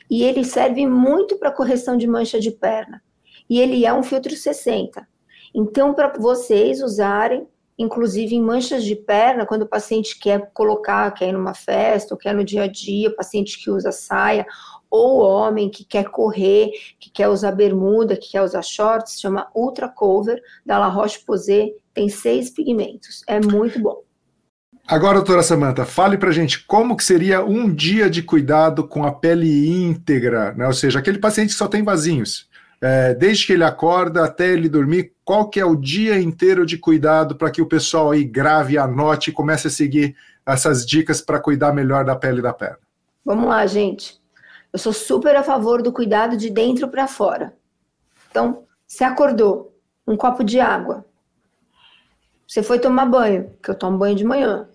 e 0.10 0.24
ele 0.24 0.46
serve 0.46 0.88
muito 0.88 1.38
para 1.38 1.52
correção 1.52 1.98
de 1.98 2.08
mancha 2.08 2.40
de 2.40 2.52
perna. 2.52 3.04
E 3.50 3.60
ele 3.60 3.86
é 3.86 3.94
um 3.94 4.04
filtro 4.04 4.36
60. 4.36 5.08
Então, 5.54 5.94
para 5.94 6.14
vocês 6.18 6.82
usarem, 6.82 7.48
inclusive 7.78 8.36
em 8.36 8.42
manchas 8.42 8.84
de 8.84 8.96
perna, 8.96 9.46
quando 9.46 9.62
o 9.62 9.68
paciente 9.68 10.18
quer 10.20 10.52
colocar, 10.54 11.12
quer 11.12 11.30
ir 11.30 11.32
numa 11.32 11.54
festa, 11.54 12.14
ou 12.14 12.18
quer 12.18 12.34
no 12.34 12.44
dia 12.44 12.64
a 12.64 12.68
dia, 12.68 13.16
paciente 13.16 13.62
que 13.62 13.70
usa 13.70 13.92
saia, 13.92 14.46
ou 14.90 15.20
homem 15.20 15.70
que 15.70 15.84
quer 15.84 16.06
correr, 16.06 16.72
que 17.00 17.10
quer 17.10 17.28
usar 17.28 17.52
bermuda, 17.52 18.18
que 18.18 18.32
quer 18.32 18.42
usar 18.42 18.62
shorts, 18.62 19.20
chama 19.20 19.48
Ultra 19.56 19.88
Cover, 19.88 20.42
da 20.66 20.80
La 20.80 20.88
Roche-Posay, 20.88 21.74
tem 21.94 22.10
seis 22.10 22.50
pigmentos, 22.50 23.24
é 23.28 23.40
muito 23.40 23.80
bom. 23.80 24.04
Agora, 24.88 25.16
doutora 25.16 25.44
Samanta, 25.44 25.86
fale 25.86 26.18
pra 26.18 26.32
gente 26.32 26.66
como 26.66 26.96
que 26.96 27.04
seria 27.04 27.44
um 27.44 27.74
dia 27.74 28.10
de 28.10 28.24
cuidado 28.24 28.88
com 28.88 29.04
a 29.04 29.12
pele 29.12 29.68
íntegra, 29.68 30.54
né? 30.54 30.66
ou 30.66 30.74
seja, 30.74 31.00
aquele 31.00 31.20
paciente 31.20 31.50
que 31.50 31.56
só 31.56 31.68
tem 31.68 31.84
vasinhos, 31.84 32.48
é, 32.82 33.14
desde 33.14 33.48
que 33.48 33.54
ele 33.54 33.64
acorda 33.64 34.24
até 34.24 34.50
ele 34.50 34.70
dormir, 34.70 35.14
qual 35.26 35.50
que 35.50 35.60
é 35.60 35.66
o 35.66 35.76
dia 35.76 36.20
inteiro 36.20 36.66
de 36.66 36.78
cuidado 36.78 37.36
para 37.36 37.50
que 37.50 37.62
o 37.62 37.68
pessoal 37.68 38.12
aí 38.12 38.24
grave, 38.24 38.78
anote 38.78 39.30
e 39.30 39.34
comece 39.34 39.68
a 39.68 39.72
seguir 39.72 40.16
essas 40.46 40.86
dicas 40.86 41.22
para 41.22 41.40
cuidar 41.40 41.74
melhor 41.74 42.06
da 42.06 42.16
pele 42.16 42.42
da 42.42 42.54
perna? 42.54 42.80
Vamos 43.26 43.48
lá, 43.48 43.66
gente. 43.66 44.22
Eu 44.72 44.80
sou 44.80 44.94
super 44.94 45.36
a 45.36 45.44
favor 45.44 45.82
do 45.82 45.92
cuidado 45.92 46.38
de 46.38 46.50
dentro 46.50 46.88
para 46.88 47.08
fora. 47.08 47.54
Então, 48.30 48.64
você 48.86 49.04
acordou, 49.04 49.76
um 50.08 50.16
copo 50.16 50.44
de 50.44 50.60
água. 50.60 51.06
Você 52.48 52.64
foi 52.64 52.80
tomar 52.80 53.06
banho, 53.06 53.52
que 53.62 53.72
eu 53.72 53.76
tomo 53.76 53.98
banho 53.98 54.16
de 54.16 54.24
manhã. 54.24 54.70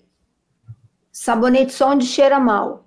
Sabonete 1.11 1.73
só 1.73 1.91
onde 1.91 2.05
cheira 2.05 2.39
mal. 2.39 2.87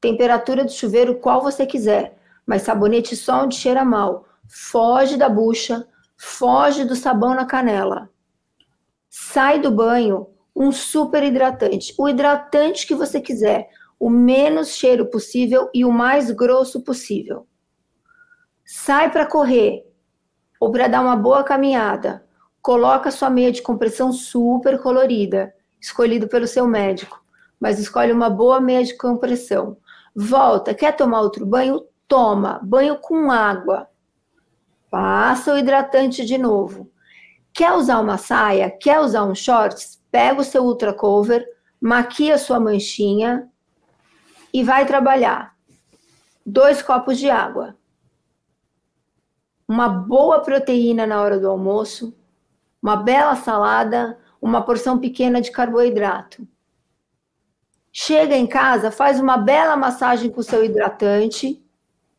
Temperatura 0.00 0.64
do 0.64 0.72
chuveiro 0.72 1.14
qual 1.16 1.42
você 1.42 1.64
quiser, 1.64 2.18
mas 2.52 2.60
sabonete 2.60 3.16
só 3.16 3.44
onde 3.44 3.56
cheira 3.56 3.82
mal. 3.82 4.26
Foge 4.46 5.16
da 5.16 5.26
bucha, 5.26 5.88
foge 6.18 6.84
do 6.84 6.94
sabão 6.94 7.34
na 7.34 7.46
canela. 7.46 8.10
Sai 9.08 9.58
do 9.58 9.70
banho 9.70 10.26
um 10.54 10.70
super 10.70 11.22
hidratante, 11.24 11.94
o 11.98 12.06
hidratante 12.06 12.86
que 12.86 12.94
você 12.94 13.22
quiser, 13.22 13.70
o 13.98 14.10
menos 14.10 14.74
cheiro 14.76 15.08
possível 15.08 15.70
e 15.72 15.82
o 15.82 15.90
mais 15.90 16.30
grosso 16.30 16.84
possível. 16.84 17.46
Sai 18.66 19.10
para 19.10 19.24
correr 19.24 19.90
ou 20.60 20.70
para 20.70 20.88
dar 20.88 21.00
uma 21.00 21.16
boa 21.16 21.42
caminhada. 21.42 22.22
Coloca 22.60 23.10
sua 23.10 23.30
meia 23.30 23.50
de 23.50 23.62
compressão 23.62 24.12
super 24.12 24.78
colorida, 24.78 25.54
escolhido 25.80 26.28
pelo 26.28 26.46
seu 26.46 26.68
médico, 26.68 27.24
mas 27.58 27.78
escolhe 27.78 28.12
uma 28.12 28.28
boa 28.28 28.60
meia 28.60 28.84
de 28.84 28.94
compressão. 28.94 29.78
Volta, 30.14 30.74
quer 30.74 30.94
tomar 30.94 31.22
outro 31.22 31.46
banho? 31.46 31.90
Toma, 32.08 32.60
banho 32.62 32.98
com 32.98 33.30
água. 33.30 33.88
Passa 34.90 35.54
o 35.54 35.58
hidratante 35.58 36.24
de 36.24 36.36
novo. 36.36 36.90
Quer 37.54 37.72
usar 37.72 38.00
uma 38.00 38.18
saia? 38.18 38.70
Quer 38.70 39.00
usar 39.00 39.24
um 39.24 39.34
shorts? 39.34 40.02
Pega 40.10 40.40
o 40.40 40.44
seu 40.44 40.62
ultra 40.64 40.92
cover, 40.92 41.46
maquia 41.80 42.36
sua 42.36 42.60
manchinha, 42.60 43.50
e 44.52 44.62
vai 44.62 44.84
trabalhar. 44.84 45.56
Dois 46.44 46.82
copos 46.82 47.18
de 47.18 47.30
água. 47.30 47.76
Uma 49.66 49.88
boa 49.88 50.40
proteína 50.40 51.06
na 51.06 51.22
hora 51.22 51.38
do 51.38 51.48
almoço, 51.48 52.14
uma 52.82 52.96
bela 52.96 53.36
salada, 53.36 54.18
uma 54.40 54.62
porção 54.62 54.98
pequena 54.98 55.40
de 55.40 55.50
carboidrato. 55.50 56.46
Chega 57.92 58.36
em 58.36 58.46
casa, 58.46 58.90
faz 58.90 59.20
uma 59.20 59.36
bela 59.36 59.76
massagem 59.76 60.30
com 60.30 60.40
o 60.40 60.44
seu 60.44 60.64
hidratante. 60.64 61.61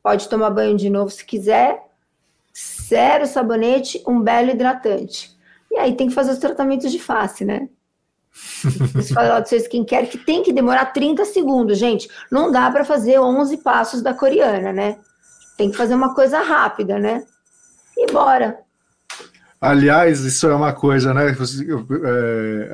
Pode 0.03 0.27
tomar 0.27 0.49
banho 0.49 0.75
de 0.75 0.89
novo 0.89 1.09
se 1.09 1.23
quiser. 1.23 1.81
Zero 2.55 3.25
sabonete, 3.25 4.03
um 4.05 4.21
belo 4.21 4.51
hidratante. 4.51 5.33
E 5.71 5.77
aí 5.77 5.95
tem 5.95 6.09
que 6.09 6.13
fazer 6.13 6.31
os 6.31 6.37
tratamentos 6.37 6.91
de 6.91 6.99
face, 6.99 7.45
né? 7.45 7.69
Esse 8.99 9.13
falar 9.13 9.39
do 9.39 9.47
seu 9.47 9.57
skincare 9.59 10.07
que 10.07 10.17
tem 10.17 10.43
que 10.43 10.51
demorar 10.51 10.87
30 10.87 11.23
segundos, 11.25 11.77
gente. 11.77 12.09
Não 12.29 12.51
dá 12.51 12.69
para 12.69 12.83
fazer 12.83 13.19
11 13.19 13.57
passos 13.57 14.01
da 14.01 14.13
coreana, 14.13 14.73
né? 14.73 14.97
Tem 15.57 15.71
que 15.71 15.77
fazer 15.77 15.95
uma 15.95 16.13
coisa 16.13 16.39
rápida, 16.39 16.99
né? 16.99 17.23
E 17.97 18.11
bora. 18.11 18.59
Aliás, 19.61 20.19
isso 20.19 20.45
é 20.47 20.53
uma 20.53 20.73
coisa, 20.73 21.13
né? 21.13 21.27
É, 21.29 22.69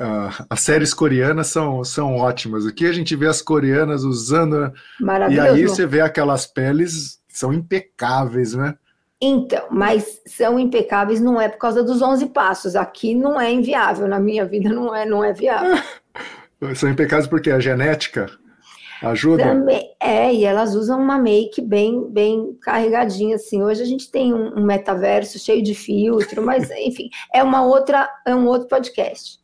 as 0.48 0.60
séries 0.60 0.92
coreanas 0.92 1.46
são, 1.46 1.84
são 1.84 2.16
ótimas. 2.16 2.66
Aqui 2.66 2.84
a 2.84 2.92
gente 2.92 3.14
vê 3.14 3.28
as 3.28 3.40
coreanas 3.40 4.02
usando. 4.02 4.60
Né? 4.60 4.72
Maravilhoso. 5.00 5.46
E 5.46 5.50
aí 5.50 5.68
você 5.68 5.86
vê 5.86 6.00
aquelas 6.00 6.46
peles 6.46 7.19
são 7.30 7.52
impecáveis, 7.52 8.54
né? 8.54 8.74
Então, 9.22 9.66
mas 9.70 10.20
são 10.26 10.58
impecáveis 10.58 11.20
não 11.20 11.38
é 11.38 11.48
por 11.48 11.58
causa 11.58 11.82
dos 11.84 12.00
11 12.00 12.26
passos. 12.28 12.74
Aqui 12.74 13.14
não 13.14 13.38
é 13.38 13.52
inviável, 13.52 14.08
na 14.08 14.18
minha 14.18 14.46
vida 14.46 14.70
não 14.70 14.94
é, 14.94 15.04
não 15.04 15.22
é 15.22 15.32
viável. 15.32 15.76
são 16.74 16.88
impecáveis 16.88 17.26
porque 17.28 17.50
a 17.50 17.60
genética 17.60 18.30
ajuda? 19.02 19.44
Também, 19.44 19.94
é, 20.00 20.32
e 20.32 20.44
elas 20.44 20.74
usam 20.74 21.00
uma 21.00 21.18
make 21.18 21.60
bem, 21.60 22.08
bem 22.10 22.56
carregadinha, 22.62 23.36
assim. 23.36 23.62
Hoje 23.62 23.82
a 23.82 23.86
gente 23.86 24.10
tem 24.10 24.32
um, 24.32 24.58
um 24.58 24.64
metaverso 24.64 25.38
cheio 25.38 25.62
de 25.62 25.74
filtro, 25.74 26.42
mas, 26.42 26.70
enfim, 26.72 27.10
é 27.34 27.42
uma 27.42 27.62
outra, 27.62 28.08
é 28.26 28.34
um 28.34 28.46
outro 28.46 28.68
podcast. 28.68 29.38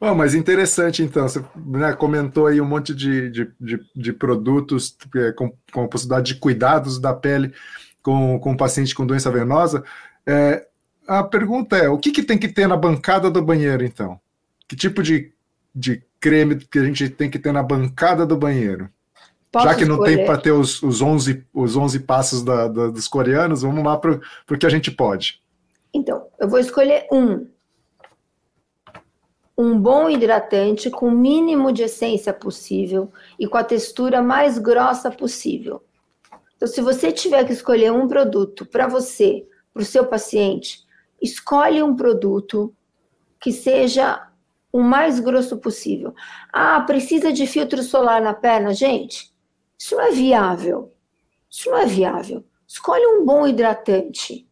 Oh, 0.00 0.14
mas 0.14 0.34
interessante, 0.34 1.02
então, 1.02 1.28
você 1.28 1.44
né, 1.56 1.92
comentou 1.92 2.46
aí 2.46 2.60
um 2.60 2.64
monte 2.64 2.94
de, 2.94 3.30
de, 3.30 3.50
de, 3.60 3.80
de 3.94 4.12
produtos 4.12 4.96
é, 5.16 5.32
com, 5.32 5.52
com 5.72 5.84
a 5.84 5.88
possibilidade 5.88 6.34
de 6.34 6.40
cuidados 6.40 7.00
da 7.00 7.12
pele 7.12 7.52
com, 8.02 8.38
com 8.38 8.56
paciente 8.56 8.94
com 8.94 9.06
doença 9.06 9.30
venosa. 9.30 9.82
É, 10.26 10.66
a 11.06 11.22
pergunta 11.24 11.76
é: 11.76 11.88
o 11.88 11.98
que, 11.98 12.12
que 12.12 12.22
tem 12.22 12.38
que 12.38 12.48
ter 12.48 12.68
na 12.68 12.76
bancada 12.76 13.30
do 13.30 13.42
banheiro, 13.42 13.84
então? 13.84 14.20
Que 14.68 14.76
tipo 14.76 15.02
de, 15.02 15.32
de 15.74 16.02
creme 16.20 16.56
que 16.56 16.78
a 16.78 16.84
gente 16.84 17.08
tem 17.08 17.30
que 17.30 17.38
ter 17.38 17.52
na 17.52 17.62
bancada 17.62 18.24
do 18.24 18.36
banheiro? 18.36 18.88
Posso 19.50 19.66
Já 19.66 19.74
que 19.74 19.84
não 19.84 19.96
escolher? 19.96 20.16
tem 20.16 20.26
para 20.26 20.38
ter 20.38 20.52
os, 20.52 20.82
os, 20.82 21.00
11, 21.00 21.44
os 21.54 21.74
11 21.74 22.00
passos 22.00 22.42
da, 22.44 22.68
da, 22.68 22.88
dos 22.88 23.08
coreanos, 23.08 23.62
vamos 23.62 23.82
lá 23.82 23.96
para 23.96 24.20
o 24.50 24.58
que 24.58 24.66
a 24.66 24.68
gente 24.70 24.90
pode. 24.90 25.40
Então, 25.92 26.26
eu 26.38 26.48
vou 26.48 26.58
escolher 26.58 27.06
um. 27.10 27.46
Um 29.58 29.76
bom 29.78 30.08
hidratante 30.08 30.88
com 30.88 31.08
o 31.08 31.10
mínimo 31.10 31.72
de 31.72 31.82
essência 31.82 32.32
possível 32.32 33.12
e 33.38 33.48
com 33.48 33.58
a 33.58 33.64
textura 33.64 34.22
mais 34.22 34.56
grossa 34.56 35.10
possível. 35.10 35.82
Então, 36.56 36.68
se 36.68 36.80
você 36.80 37.12
tiver 37.12 37.44
que 37.44 37.52
escolher 37.52 37.92
um 37.92 38.06
produto 38.06 38.64
para 38.64 38.86
você, 38.86 39.46
para 39.74 39.82
o 39.82 39.86
seu 39.86 40.06
paciente, 40.06 40.84
escolhe 41.20 41.82
um 41.82 41.94
produto 41.94 42.74
que 43.40 43.52
seja 43.52 44.28
o 44.72 44.80
mais 44.80 45.20
grosso 45.20 45.58
possível. 45.58 46.14
Ah, 46.52 46.80
precisa 46.80 47.32
de 47.32 47.46
filtro 47.46 47.82
solar 47.82 48.20
na 48.20 48.34
perna? 48.34 48.72
Gente, 48.72 49.32
isso 49.78 49.94
não 49.94 50.02
é 50.02 50.10
viável. 50.10 50.92
Isso 51.50 51.70
não 51.70 51.78
é 51.78 51.86
viável. 51.86 52.44
Escolhe 52.66 53.06
um 53.06 53.24
bom 53.24 53.46
hidratante. 53.46 54.47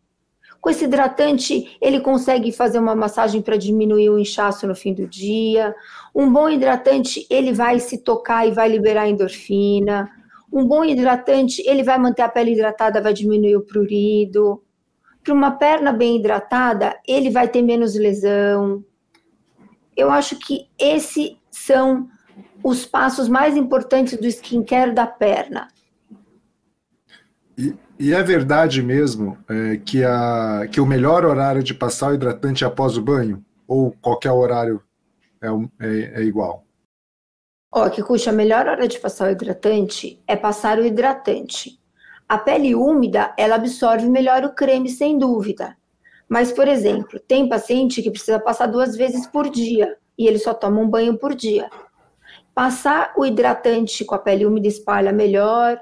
Com 0.66 0.70
esse 0.70 0.84
hidratante, 0.84 1.78
ele 1.80 2.00
consegue 2.00 2.50
fazer 2.50 2.80
uma 2.80 2.96
massagem 2.96 3.40
para 3.40 3.56
diminuir 3.56 4.10
o 4.10 4.18
inchaço 4.18 4.66
no 4.66 4.74
fim 4.74 4.92
do 4.92 5.06
dia. 5.06 5.72
Um 6.12 6.28
bom 6.28 6.48
hidratante, 6.48 7.24
ele 7.30 7.52
vai 7.52 7.78
se 7.78 7.98
tocar 7.98 8.48
e 8.48 8.50
vai 8.50 8.68
liberar 8.68 9.08
endorfina. 9.08 10.10
Um 10.52 10.66
bom 10.66 10.84
hidratante, 10.84 11.62
ele 11.64 11.84
vai 11.84 11.96
manter 11.98 12.22
a 12.22 12.28
pele 12.28 12.50
hidratada, 12.50 13.00
vai 13.00 13.12
diminuir 13.12 13.54
o 13.54 13.64
prurido. 13.64 14.60
Para 15.22 15.34
uma 15.34 15.52
perna 15.52 15.92
bem 15.92 16.16
hidratada, 16.16 16.98
ele 17.06 17.30
vai 17.30 17.46
ter 17.46 17.62
menos 17.62 17.94
lesão. 17.94 18.84
Eu 19.96 20.10
acho 20.10 20.36
que 20.36 20.68
esses 20.76 21.36
são 21.48 22.08
os 22.60 22.84
passos 22.84 23.28
mais 23.28 23.56
importantes 23.56 24.18
do 24.18 24.26
skincare 24.26 24.92
da 24.92 25.06
perna. 25.06 25.68
E, 27.58 28.12
é 28.12 28.22
verdade 28.22 28.82
mesmo 28.82 29.38
é, 29.48 29.78
que, 29.78 30.04
a, 30.04 30.68
que 30.70 30.80
o 30.80 30.86
melhor 30.86 31.24
horário 31.24 31.62
de 31.62 31.72
passar 31.72 32.10
o 32.10 32.14
hidratante 32.14 32.64
é 32.64 32.66
após 32.66 32.96
o 32.98 33.02
banho? 33.02 33.42
Ou 33.66 33.92
qualquer 34.00 34.32
horário 34.32 34.82
é, 35.40 35.48
é, 35.80 36.20
é 36.20 36.22
igual? 36.22 36.64
Ó, 37.72 37.88
Kikuchi, 37.88 38.28
a 38.28 38.32
melhor 38.32 38.66
hora 38.66 38.86
de 38.86 38.98
passar 38.98 39.28
o 39.28 39.30
hidratante 39.30 40.22
é 40.26 40.36
passar 40.36 40.78
o 40.78 40.84
hidratante. 40.84 41.80
A 42.28 42.38
pele 42.38 42.74
úmida, 42.74 43.32
ela 43.38 43.54
absorve 43.56 44.08
melhor 44.08 44.44
o 44.44 44.54
creme, 44.54 44.88
sem 44.88 45.18
dúvida. 45.18 45.76
Mas, 46.28 46.52
por 46.52 46.66
exemplo, 46.66 47.20
tem 47.20 47.48
paciente 47.48 48.02
que 48.02 48.10
precisa 48.10 48.38
passar 48.38 48.66
duas 48.66 48.96
vezes 48.96 49.26
por 49.26 49.48
dia. 49.48 49.96
e 50.18 50.26
ele 50.26 50.38
só 50.38 50.54
toma 50.54 50.80
um 50.80 50.88
banho 50.88 51.18
por 51.18 51.34
dia. 51.34 51.68
Passar 52.54 53.12
o 53.16 53.26
hidratante 53.26 54.02
com 54.04 54.14
a 54.14 54.18
pele 54.18 54.46
úmida 54.46 54.66
espalha 54.66 55.12
melhor, 55.12 55.78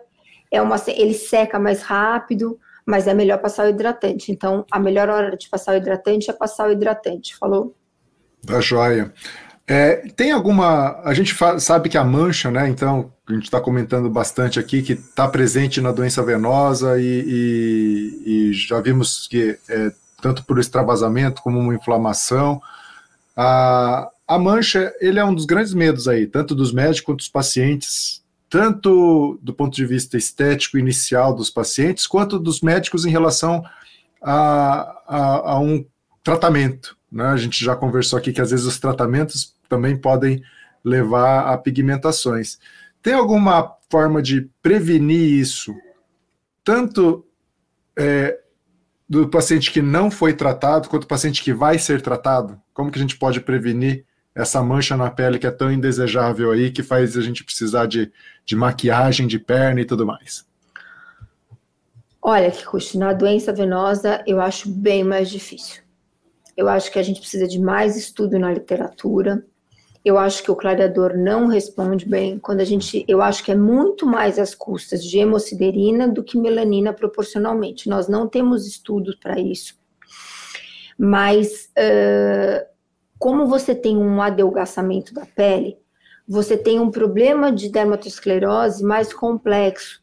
é 0.51 0.61
uma, 0.61 0.77
ele 0.89 1.15
seca 1.15 1.59
mais 1.59 1.83
rápido, 1.83 2.59
mas 2.87 3.07
é 3.07 3.15
melhor 3.15 3.39
passar 3.39 3.67
o 3.67 3.71
hidratante. 3.71 4.31
Então, 4.31 4.65
a 4.71 4.79
melhor 4.79 5.09
hora 5.09 5.37
de 5.37 5.49
passar 5.49 5.75
o 5.75 5.77
hidratante 5.77 6.31
é 6.31 6.33
passar 6.33 6.69
o 6.69 6.73
hidratante, 6.73 7.37
falou? 7.37 7.75
Da 8.43 8.61
joia. 8.61 9.13
É, 9.67 9.97
tem 10.15 10.31
alguma. 10.31 11.01
A 11.05 11.15
gente 11.15 11.35
sabe 11.59 11.89
que 11.89 11.97
a 11.97 12.05
mancha, 12.05 12.51
né? 12.51 12.69
Então, 12.69 13.11
a 13.27 13.33
gente 13.33 13.45
está 13.45 13.61
comentando 13.61 14.11
bastante 14.11 14.61
aqui 14.61 14.83
que 14.83 14.93
está 14.93 15.27
presente 15.27 15.81
na 15.81 15.91
doença 15.91 16.23
venosa 16.23 17.01
e, 17.01 17.25
e, 17.27 18.51
e 18.51 18.53
já 18.53 18.81
vimos 18.81 19.27
que 19.27 19.59
é, 19.69 19.91
tanto 20.21 20.45
por 20.45 20.59
extravasamento 20.59 21.43
como 21.43 21.59
uma 21.59 21.75
inflamação. 21.75 22.61
A, 23.35 24.11
a 24.29 24.39
mancha, 24.39 24.93
ele 25.01 25.19
é 25.19 25.25
um 25.25 25.35
dos 25.35 25.47
grandes 25.47 25.73
medos 25.73 26.07
aí, 26.07 26.27
tanto 26.27 26.55
dos 26.55 26.73
médicos 26.73 27.01
quanto 27.01 27.19
dos 27.19 27.29
pacientes, 27.29 28.23
tanto 28.49 29.39
do 29.43 29.53
ponto 29.53 29.75
de 29.75 29.85
vista 29.85 30.17
estético 30.17 30.79
inicial 30.79 31.35
dos 31.35 31.51
pacientes, 31.51 32.07
quanto 32.07 32.39
dos 32.39 32.61
médicos 32.61 33.05
em 33.05 33.11
relação 33.11 33.65
a, 34.23 35.03
a, 35.07 35.53
a 35.53 35.59
um 35.59 35.85
tratamento. 36.23 36.97
Né? 37.11 37.25
A 37.27 37.37
gente 37.37 37.65
já 37.65 37.77
conversou 37.77 38.19
aqui 38.19 38.33
que 38.33 38.41
às 38.41 38.51
vezes 38.51 38.67
os 38.67 38.79
tratamentos 38.79 39.55
também 39.69 39.97
podem 39.97 40.43
levar 40.85 41.53
a 41.53 41.59
pigmentações. 41.59 42.59
Tem 43.03 43.15
alguma 43.15 43.77
forma 43.91 44.23
de 44.23 44.49
prevenir 44.63 45.39
isso, 45.39 45.75
tanto 46.63 47.27
é, 47.97 48.41
do 49.09 49.29
paciente 49.29 49.71
que 49.71 49.83
não 49.83 50.11
foi 50.11 50.33
tratado, 50.33 50.89
quanto 50.89 51.03
do 51.03 51.09
paciente 51.09 51.43
que 51.43 51.53
vai 51.53 51.79
ser 51.79 52.01
tratado? 52.01 52.61
Como 52.73 52.91
que 52.91 52.99
a 52.99 53.03
gente 53.03 53.17
pode 53.17 53.41
prevenir 53.41 54.05
essa 54.35 54.63
mancha 54.63 54.97
na 54.97 55.11
pele 55.11 55.39
que 55.39 55.47
é 55.47 55.51
tão 55.51 55.73
indesejável 55.73 56.51
aí, 56.51 56.71
que 56.71 56.83
faz 56.83 57.17
a 57.17 57.21
gente 57.21 57.45
precisar 57.45 57.87
de, 57.87 58.11
de 58.45 58.57
maquiagem 58.57 59.27
de 59.27 59.39
perna 59.39 59.81
e 59.81 59.85
tudo 59.85 60.05
mais? 60.05 60.45
Olha, 62.21 62.51
Kikuchi, 62.51 62.99
na 62.99 63.13
doença 63.13 63.53
venosa 63.53 64.25
eu 64.27 64.41
acho 64.41 64.69
bem 64.69 65.05
mais 65.05 65.29
difícil. 65.31 65.83
Eu 66.57 66.69
acho 66.69 66.91
que 66.91 66.99
a 66.99 67.03
gente 67.03 67.21
precisa 67.21 67.47
de 67.47 67.61
mais 67.61 67.97
estudo 67.97 68.39
na 68.39 68.51
literatura. 68.51 69.45
Eu 70.05 70.19
acho 70.19 70.43
que 70.43 70.51
o 70.51 70.57
clareador 70.57 71.17
não 71.17 71.47
responde 71.47 72.07
bem. 72.07 72.39
Quando 72.39 72.61
a 72.61 72.65
gente, 72.65 73.05
eu 73.09 73.21
acho 73.21 73.43
que 73.45 73.53
é 73.53 73.55
muito 73.55 74.07
mais 74.07 74.39
as 74.39 74.55
custas 74.55 75.05
de 75.05 75.19
hemosiderina 75.19 76.09
do 76.09 76.23
que 76.23 76.39
melanina 76.39 76.93
proporcionalmente. 76.93 77.89
Nós 77.89 78.09
não 78.09 78.29
temos 78.29 78.67
estudos 78.67 79.17
para 79.17 79.39
isso. 79.41 79.77
Mas 80.97 81.71
uh, 81.77 82.74
como 83.19 83.47
você 83.47 83.75
tem 83.75 83.97
um 83.97 84.21
adelgaçamento 84.21 85.15
da 85.15 85.25
pele, 85.27 85.79
você 86.27 86.57
tem 86.57 86.81
um 86.81 86.91
problema 86.91 87.53
de 87.53 87.69
dermatosclerose 87.69 88.83
mais 88.83 89.13
complexo. 89.13 90.03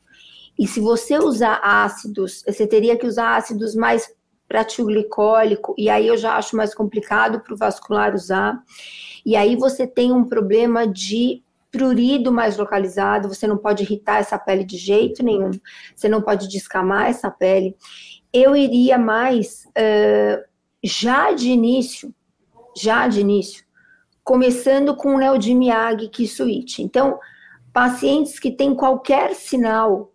E 0.58 0.68
se 0.68 0.80
você 0.80 1.18
usar 1.18 1.60
ácidos, 1.64 2.44
você 2.46 2.68
teria 2.68 2.98
que 2.98 3.08
usar 3.08 3.36
ácidos 3.36 3.76
mais 3.76 4.14
pratiglicólico, 4.48 5.74
e 5.78 5.90
aí 5.90 6.08
eu 6.08 6.18
já 6.18 6.36
acho 6.36 6.58
mais 6.58 6.76
complicado 6.76 7.40
para 7.40 7.54
o 7.54 7.58
vascular 7.58 8.14
usar. 8.14 8.62
E 9.26 9.36
aí 9.36 9.56
você 9.56 9.88
tem 9.88 10.12
um 10.12 10.26
problema 10.26 10.86
de 10.86 11.42
prurido 11.72 12.34
mais 12.34 12.58
localizado, 12.58 13.30
você 13.30 13.48
não 13.48 13.58
pode 13.58 13.84
irritar 13.84 14.20
essa 14.20 14.38
pele 14.38 14.66
de 14.66 14.76
jeito 14.76 15.24
nenhum, 15.24 15.52
você 15.96 16.10
não 16.10 16.22
pode 16.22 16.50
descamar 16.50 17.10
essa 17.10 17.32
pele. 17.32 17.76
Eu 18.34 18.56
iria 18.56 18.98
mais, 18.98 19.64
uh, 19.68 20.44
já 20.84 21.32
de 21.32 21.50
início, 21.50 22.14
já 22.76 23.08
de 23.08 23.22
início, 23.22 23.64
começando 24.24 24.96
com 24.96 25.16
o 25.16 25.18
Neodimiag 25.18 26.08
Kisuit. 26.10 26.82
Então, 26.82 27.20
pacientes 27.74 28.40
que 28.40 28.52
têm 28.52 28.76
qualquer 28.76 29.34
sinal, 29.36 30.14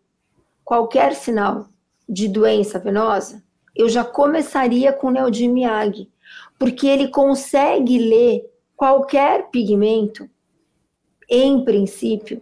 qualquer 0.64 1.14
sinal 1.14 1.68
de 2.08 2.28
doença 2.28 2.78
venosa, 2.78 3.42
eu 3.75 3.88
já 3.88 4.04
começaria 4.04 4.92
com 4.92 5.09
o 5.09 5.11
Neodimiag, 5.11 6.11
porque 6.59 6.87
ele 6.87 7.09
consegue 7.09 7.98
ler 7.98 8.44
qualquer 8.74 9.50
pigmento, 9.50 10.28
em 11.28 11.64
princípio, 11.64 12.40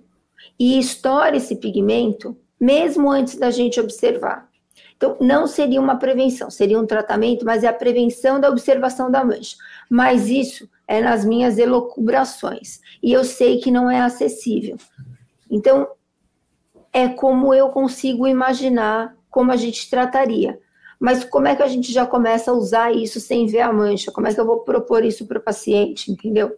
e 0.59 0.79
estoura 0.79 1.37
esse 1.37 1.57
pigmento 1.57 2.37
mesmo 2.61 3.11
antes 3.11 3.37
da 3.37 3.51
gente 3.51 3.81
observar. 3.81 4.49
Então, 4.97 5.17
não 5.21 5.47
seria 5.47 5.81
uma 5.81 5.97
prevenção, 5.97 6.51
seria 6.51 6.79
um 6.79 6.87
tratamento, 6.87 7.45
mas 7.45 7.65
é 7.65 7.67
a 7.67 7.73
prevenção 7.73 8.41
da 8.41 8.49
observação 8.49 9.11
da 9.11 9.25
mancha. 9.25 9.57
Mas 9.91 10.29
isso 10.29 10.69
é 10.87 11.01
nas 11.01 11.25
minhas 11.25 11.59
elocubrações. 11.59 12.81
E 13.03 13.13
eu 13.13 13.25
sei 13.25 13.59
que 13.59 13.71
não 13.71 13.91
é 13.91 14.01
acessível. 14.01 14.77
Então, 15.51 15.89
é 16.93 17.09
como 17.09 17.53
eu 17.53 17.71
consigo 17.71 18.27
imaginar 18.27 19.17
como 19.29 19.51
a 19.51 19.57
gente 19.57 19.91
trataria. 19.91 20.59
Mas 20.99 21.25
como 21.25 21.49
é 21.49 21.57
que 21.57 21.63
a 21.63 21.67
gente 21.67 21.93
já 21.93 22.07
começa 22.07 22.53
a 22.53 22.55
usar 22.55 22.95
isso 22.95 23.19
sem 23.19 23.47
ver 23.47 23.63
a 23.63 23.73
mancha? 23.73 24.13
Como 24.13 24.29
é 24.29 24.33
que 24.33 24.41
eu 24.41 24.47
vou 24.47 24.61
propor 24.61 25.05
isso 25.05 25.27
para 25.27 25.39
o 25.39 25.43
paciente, 25.43 26.11
entendeu? 26.11 26.57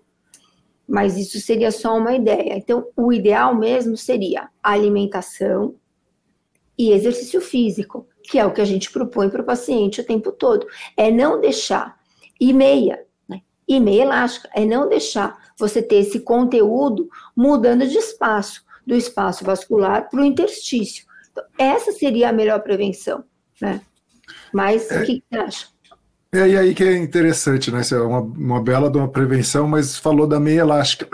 Mas 0.86 1.16
isso 1.16 1.40
seria 1.40 1.70
só 1.70 1.96
uma 1.96 2.14
ideia. 2.14 2.54
Então, 2.56 2.86
o 2.94 3.12
ideal 3.12 3.54
mesmo 3.54 3.96
seria 3.96 4.50
alimentação 4.62 5.74
e 6.78 6.92
exercício 6.92 7.40
físico, 7.40 8.06
que 8.26 8.38
é 8.38 8.44
o 8.44 8.52
que 8.52 8.60
a 8.60 8.64
gente 8.64 8.90
propõe 8.90 9.28
para 9.28 9.42
o 9.42 9.44
paciente 9.44 10.00
o 10.00 10.04
tempo 10.04 10.32
todo. 10.32 10.66
É 10.96 11.10
não 11.10 11.40
deixar. 11.40 11.96
E 12.40 12.52
meia, 12.52 13.00
né? 13.28 13.40
E 13.66 13.80
meia 13.80 14.02
elástica, 14.02 14.48
é 14.54 14.64
não 14.64 14.88
deixar 14.88 15.36
você 15.58 15.82
ter 15.82 15.96
esse 15.96 16.20
conteúdo 16.20 17.08
mudando 17.34 17.86
de 17.86 17.96
espaço, 17.96 18.62
do 18.86 18.94
espaço 18.94 19.44
vascular 19.44 20.10
para 20.10 20.20
o 20.20 20.24
interstício. 20.24 21.06
Então, 21.32 21.44
essa 21.58 21.92
seria 21.92 22.28
a 22.28 22.32
melhor 22.32 22.60
prevenção, 22.60 23.24
né? 23.60 23.80
Mas 24.52 24.90
é, 24.90 25.00
o 25.00 25.06
que, 25.06 25.22
você 25.30 25.38
acha? 25.38 25.66
É, 26.32 26.42
aí 26.42 26.74
que 26.74 26.84
é 26.84 26.96
interessante, 26.96 27.70
né? 27.70 27.80
Isso 27.80 27.94
é 27.94 28.02
uma, 28.02 28.20
uma 28.20 28.62
bela 28.62 28.90
de 28.90 28.98
uma 28.98 29.08
prevenção, 29.08 29.66
mas 29.66 29.96
falou 29.96 30.26
da 30.26 30.38
meia 30.38 30.60
elástica. 30.60 31.08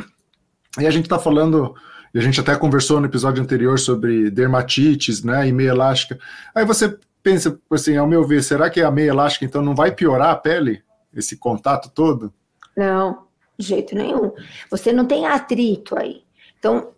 E 0.81 0.87
a 0.87 0.91
gente 0.91 1.05
está 1.05 1.19
falando, 1.19 1.75
e 2.15 2.19
a 2.19 2.23
gente 2.23 2.41
até 2.41 2.55
conversou 2.57 3.01
no 3.01 3.07
episódio 3.07 3.43
anterior 3.43 3.79
sobre 3.79 4.31
dermatites, 4.31 5.23
né? 5.23 5.49
E 5.49 5.53
meia 5.53 5.71
elástica. 5.71 6.19
Aí 6.55 6.65
você 6.65 6.99
pensa, 7.23 7.59
assim, 7.71 7.97
ao 7.97 8.07
meu 8.07 8.27
ver, 8.27 8.43
será 8.43 8.69
que 8.69 8.81
a 8.81 8.91
meia 8.91 9.11
elástica 9.11 9.45
então 9.45 9.63
não 9.63 9.75
vai 9.75 9.93
piorar 9.93 10.31
a 10.31 10.37
pele? 10.37 10.83
Esse 11.15 11.37
contato 11.37 11.91
todo? 11.91 12.33
Não, 12.77 13.27
de 13.59 13.67
jeito 13.67 13.95
nenhum. 13.95 14.33
Você 14.71 14.93
não 14.93 15.07
tem 15.07 15.27
atrito 15.27 15.99
aí. 15.99 16.23
Então, 16.59 16.93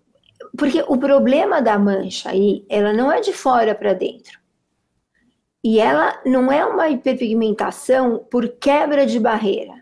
porque 0.57 0.85
o 0.89 0.97
problema 0.97 1.63
da 1.63 1.79
mancha 1.79 2.31
aí, 2.31 2.65
ela 2.69 2.93
não 2.93 3.11
é 3.11 3.21
de 3.21 3.33
fora 3.33 3.75
para 3.75 3.93
dentro. 3.93 4.39
E 5.63 5.81
ela 5.81 6.21
não 6.27 6.53
é 6.53 6.65
uma 6.65 6.89
hiperpigmentação 6.89 8.19
por 8.31 8.49
quebra 8.49 9.07
de 9.07 9.19
barreira. 9.19 9.73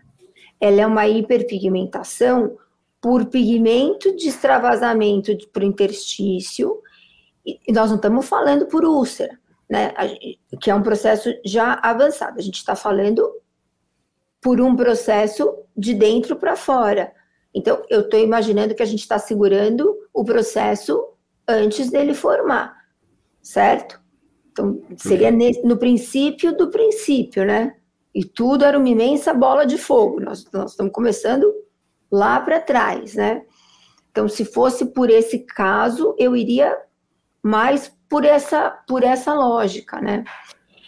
Ela 0.59 0.81
é 0.81 0.87
uma 0.87 1.07
hiperpigmentação 1.07 2.57
por 3.03 3.25
pigmento 3.25 4.15
de 4.15 4.29
extravasamento 4.29 5.37
para 5.51 5.63
o 5.63 5.67
interstício. 5.67 6.81
E 7.45 7.73
nós 7.73 7.89
não 7.89 7.97
estamos 7.97 8.25
falando 8.25 8.65
por 8.67 8.85
úlcera, 8.85 9.37
né? 9.69 9.93
Que 10.61 10.71
é 10.71 10.75
um 10.75 10.81
processo 10.81 11.29
já 11.43 11.77
avançado. 11.83 12.39
A 12.39 12.41
gente 12.41 12.55
está 12.55 12.77
falando 12.77 13.29
por 14.41 14.61
um 14.61 14.73
processo 14.73 15.53
de 15.75 15.93
dentro 15.93 16.37
para 16.37 16.55
fora. 16.55 17.11
Então, 17.53 17.81
eu 17.89 18.01
estou 18.01 18.21
imaginando 18.21 18.73
que 18.73 18.81
a 18.81 18.85
gente 18.85 19.01
está 19.01 19.19
segurando 19.19 19.93
o 20.13 20.23
processo 20.23 21.09
antes 21.45 21.89
dele 21.89 22.13
formar, 22.13 22.73
certo? 23.41 24.01
Então, 24.49 24.81
seria 24.95 25.29
nesse, 25.29 25.61
no 25.63 25.75
princípio 25.75 26.55
do 26.55 26.69
princípio, 26.69 27.43
né? 27.43 27.75
E 28.15 28.23
tudo 28.23 28.63
era 28.63 28.77
uma 28.77 28.87
imensa 28.87 29.33
bola 29.33 29.65
de 29.65 29.77
fogo. 29.77 30.21
Nós, 30.21 30.49
nós 30.53 30.71
estamos 30.71 30.93
começando 30.93 31.53
lá 32.13 32.39
para 32.39 32.61
trás, 32.61 33.15
né? 33.15 33.43
Então, 34.11 34.27
se 34.27 34.45
fosse 34.45 34.85
por 34.85 35.09
esse 35.09 35.39
caso, 35.39 36.15
eu 36.19 36.35
iria 36.35 36.77
mais 37.41 37.91
por 38.07 38.23
essa, 38.23 38.69
por 38.87 39.03
essa 39.03 39.33
lógica, 39.33 39.99
né? 39.99 40.23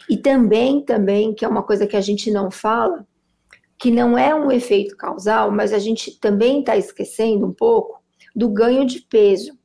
E 0.07 0.15
também, 0.15 0.85
também, 0.85 1.33
que 1.33 1.43
é 1.43 1.47
uma 1.47 1.63
coisa 1.63 1.87
que 1.87 1.97
a 1.97 2.01
gente 2.01 2.29
não 2.29 2.51
fala, 2.51 3.07
que 3.79 3.89
não 3.89 4.15
é 4.15 4.35
um 4.35 4.51
efeito 4.51 4.95
causal, 4.95 5.49
mas 5.49 5.73
a 5.73 5.79
gente 5.79 6.19
também 6.19 6.59
está 6.59 6.77
esquecendo 6.77 7.47
um 7.47 7.53
pouco 7.53 7.99
do 8.35 8.47
ganho 8.47 8.85
de 8.85 9.01
peso. 9.01 9.57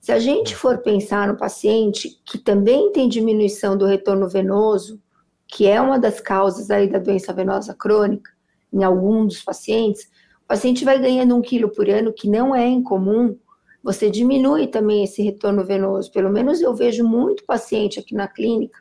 Se 0.00 0.12
a 0.12 0.18
gente 0.18 0.56
for 0.56 0.78
pensar 0.78 1.28
no 1.28 1.36
paciente 1.36 2.18
que 2.24 2.38
também 2.38 2.90
tem 2.90 3.06
diminuição 3.06 3.76
do 3.76 3.84
retorno 3.84 4.26
venoso, 4.30 4.98
que 5.46 5.66
é 5.66 5.78
uma 5.78 5.98
das 5.98 6.20
causas 6.20 6.70
aí 6.70 6.88
da 6.88 6.98
doença 6.98 7.34
venosa 7.34 7.74
crônica, 7.74 8.30
em 8.72 8.82
alguns 8.82 9.34
dos 9.34 9.42
pacientes, 9.42 10.08
paciente 10.50 10.84
vai 10.84 10.98
ganhando 10.98 11.36
um 11.36 11.40
quilo 11.40 11.68
por 11.68 11.88
ano, 11.88 12.12
que 12.12 12.28
não 12.28 12.52
é 12.52 12.66
incomum, 12.66 13.38
você 13.84 14.10
diminui 14.10 14.66
também 14.66 15.04
esse 15.04 15.22
retorno 15.22 15.64
venoso. 15.64 16.10
Pelo 16.10 16.28
menos 16.28 16.60
eu 16.60 16.74
vejo 16.74 17.06
muito 17.06 17.44
paciente 17.44 18.00
aqui 18.00 18.16
na 18.16 18.26
clínica, 18.26 18.76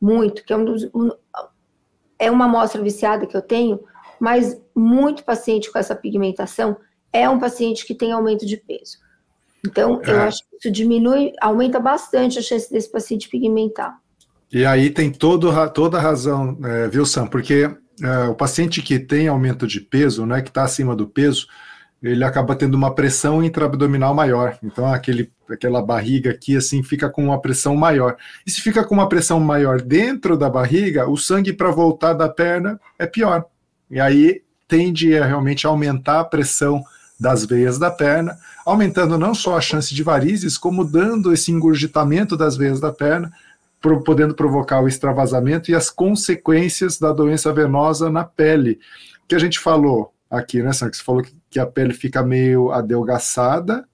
muito, 0.00 0.44
que 0.44 0.52
é 0.52 0.56
um 0.56 0.64
dos, 0.64 0.82
um, 0.92 1.12
é 2.18 2.28
uma 2.28 2.46
amostra 2.46 2.82
viciada 2.82 3.24
que 3.24 3.36
eu 3.36 3.40
tenho, 3.40 3.78
mas 4.18 4.60
muito 4.74 5.22
paciente 5.22 5.70
com 5.70 5.78
essa 5.78 5.94
pigmentação 5.94 6.76
é 7.12 7.28
um 7.28 7.38
paciente 7.38 7.86
que 7.86 7.94
tem 7.94 8.10
aumento 8.10 8.44
de 8.44 8.56
peso. 8.56 8.98
Então, 9.64 10.00
é. 10.02 10.10
eu 10.10 10.20
acho 10.22 10.42
que 10.50 10.56
isso 10.56 10.72
diminui, 10.72 11.32
aumenta 11.40 11.78
bastante 11.78 12.40
a 12.40 12.42
chance 12.42 12.68
desse 12.68 12.90
paciente 12.90 13.28
pigmentar. 13.28 13.96
E 14.52 14.66
aí 14.66 14.90
tem 14.90 15.12
todo, 15.12 15.52
toda 15.70 15.98
a 15.98 16.00
razão, 16.00 16.58
é, 16.64 16.88
viu, 16.88 17.06
Sam? 17.06 17.28
Porque 17.28 17.70
é, 18.02 18.28
o 18.28 18.34
paciente 18.34 18.82
que 18.82 18.98
tem 18.98 19.28
aumento 19.28 19.66
de 19.66 19.80
peso, 19.80 20.26
né, 20.26 20.42
que 20.42 20.48
está 20.48 20.64
acima 20.64 20.94
do 20.94 21.06
peso, 21.06 21.46
ele 22.02 22.24
acaba 22.24 22.54
tendo 22.54 22.74
uma 22.74 22.94
pressão 22.94 23.42
intraabdominal 23.42 24.14
maior. 24.14 24.58
Então, 24.62 24.86
aquele, 24.86 25.32
aquela 25.50 25.82
barriga 25.82 26.30
aqui, 26.30 26.56
assim, 26.56 26.82
fica 26.82 27.08
com 27.08 27.24
uma 27.24 27.40
pressão 27.40 27.74
maior. 27.74 28.16
E 28.46 28.50
se 28.50 28.60
fica 28.60 28.84
com 28.84 28.94
uma 28.94 29.08
pressão 29.08 29.40
maior 29.40 29.80
dentro 29.80 30.36
da 30.36 30.48
barriga, 30.48 31.08
o 31.08 31.16
sangue 31.16 31.52
para 31.52 31.70
voltar 31.70 32.12
da 32.12 32.28
perna 32.28 32.78
é 32.98 33.06
pior. 33.06 33.46
E 33.90 33.98
aí 33.98 34.42
tende 34.68 35.16
a 35.16 35.24
realmente 35.24 35.66
aumentar 35.66 36.20
a 36.20 36.24
pressão 36.24 36.82
das 37.18 37.46
veias 37.46 37.78
da 37.78 37.90
perna, 37.90 38.36
aumentando 38.64 39.16
não 39.16 39.34
só 39.34 39.56
a 39.56 39.60
chance 39.60 39.94
de 39.94 40.02
varizes, 40.02 40.58
como 40.58 40.84
dando 40.84 41.32
esse 41.32 41.50
engurgitamento 41.50 42.36
das 42.36 42.56
veias 42.56 42.78
da 42.78 42.92
perna, 42.92 43.32
podendo 43.80 44.34
provocar 44.34 44.80
o 44.80 44.88
extravasamento 44.88 45.70
e 45.70 45.74
as 45.74 45.90
consequências 45.90 46.98
da 46.98 47.12
doença 47.12 47.52
venosa 47.52 48.10
na 48.10 48.24
pele. 48.24 48.80
Que 49.28 49.34
a 49.34 49.38
gente 49.38 49.58
falou 49.58 50.12
aqui, 50.30 50.62
né, 50.62 50.72
Sam? 50.72 50.90
Você 50.92 51.02
falou 51.02 51.22
que 51.50 51.58
a 51.58 51.66
pele 51.66 51.94
fica 51.94 52.22
meio 52.22 52.70
adelgaçada, 52.72 53.86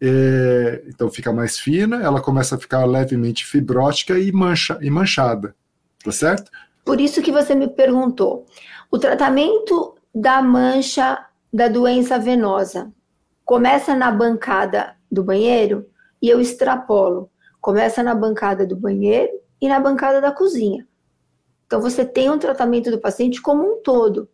é, 0.00 0.82
então 0.88 1.10
fica 1.10 1.32
mais 1.32 1.58
fina, 1.58 2.02
ela 2.02 2.20
começa 2.20 2.54
a 2.54 2.58
ficar 2.58 2.84
levemente 2.84 3.44
fibrótica 3.44 4.18
e, 4.18 4.30
mancha, 4.30 4.78
e 4.80 4.90
manchada, 4.90 5.54
tá 6.04 6.12
certo? 6.12 6.50
Por 6.84 7.00
isso 7.00 7.22
que 7.22 7.32
você 7.32 7.54
me 7.54 7.68
perguntou. 7.68 8.46
O 8.90 8.98
tratamento 8.98 9.96
da 10.14 10.40
mancha 10.40 11.26
da 11.52 11.68
doença 11.68 12.18
venosa 12.18 12.92
começa 13.44 13.94
na 13.94 14.10
bancada 14.10 14.94
do 15.10 15.22
banheiro 15.24 15.86
e 16.20 16.28
eu 16.28 16.40
extrapolo. 16.40 17.30
Começa 17.66 18.00
na 18.00 18.14
bancada 18.14 18.64
do 18.64 18.76
banheiro 18.76 19.40
e 19.60 19.68
na 19.68 19.80
bancada 19.80 20.20
da 20.20 20.30
cozinha. 20.30 20.86
Então 21.66 21.80
você 21.80 22.04
tem 22.04 22.30
um 22.30 22.38
tratamento 22.38 22.92
do 22.92 23.00
paciente 23.00 23.42
como 23.42 23.64
um 23.64 23.82
todo. 23.82 24.30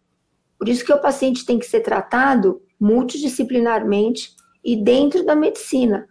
Por 0.59 0.69
isso 0.69 0.85
que 0.85 0.93
o 0.93 1.01
paciente 1.01 1.47
tem 1.47 1.59
que 1.59 1.65
ser 1.65 1.81
tratado 1.81 2.61
multidisciplinarmente 2.79 4.37
e 4.63 4.77
dentro 4.77 5.25
da 5.25 5.35
medicina. 5.35 6.07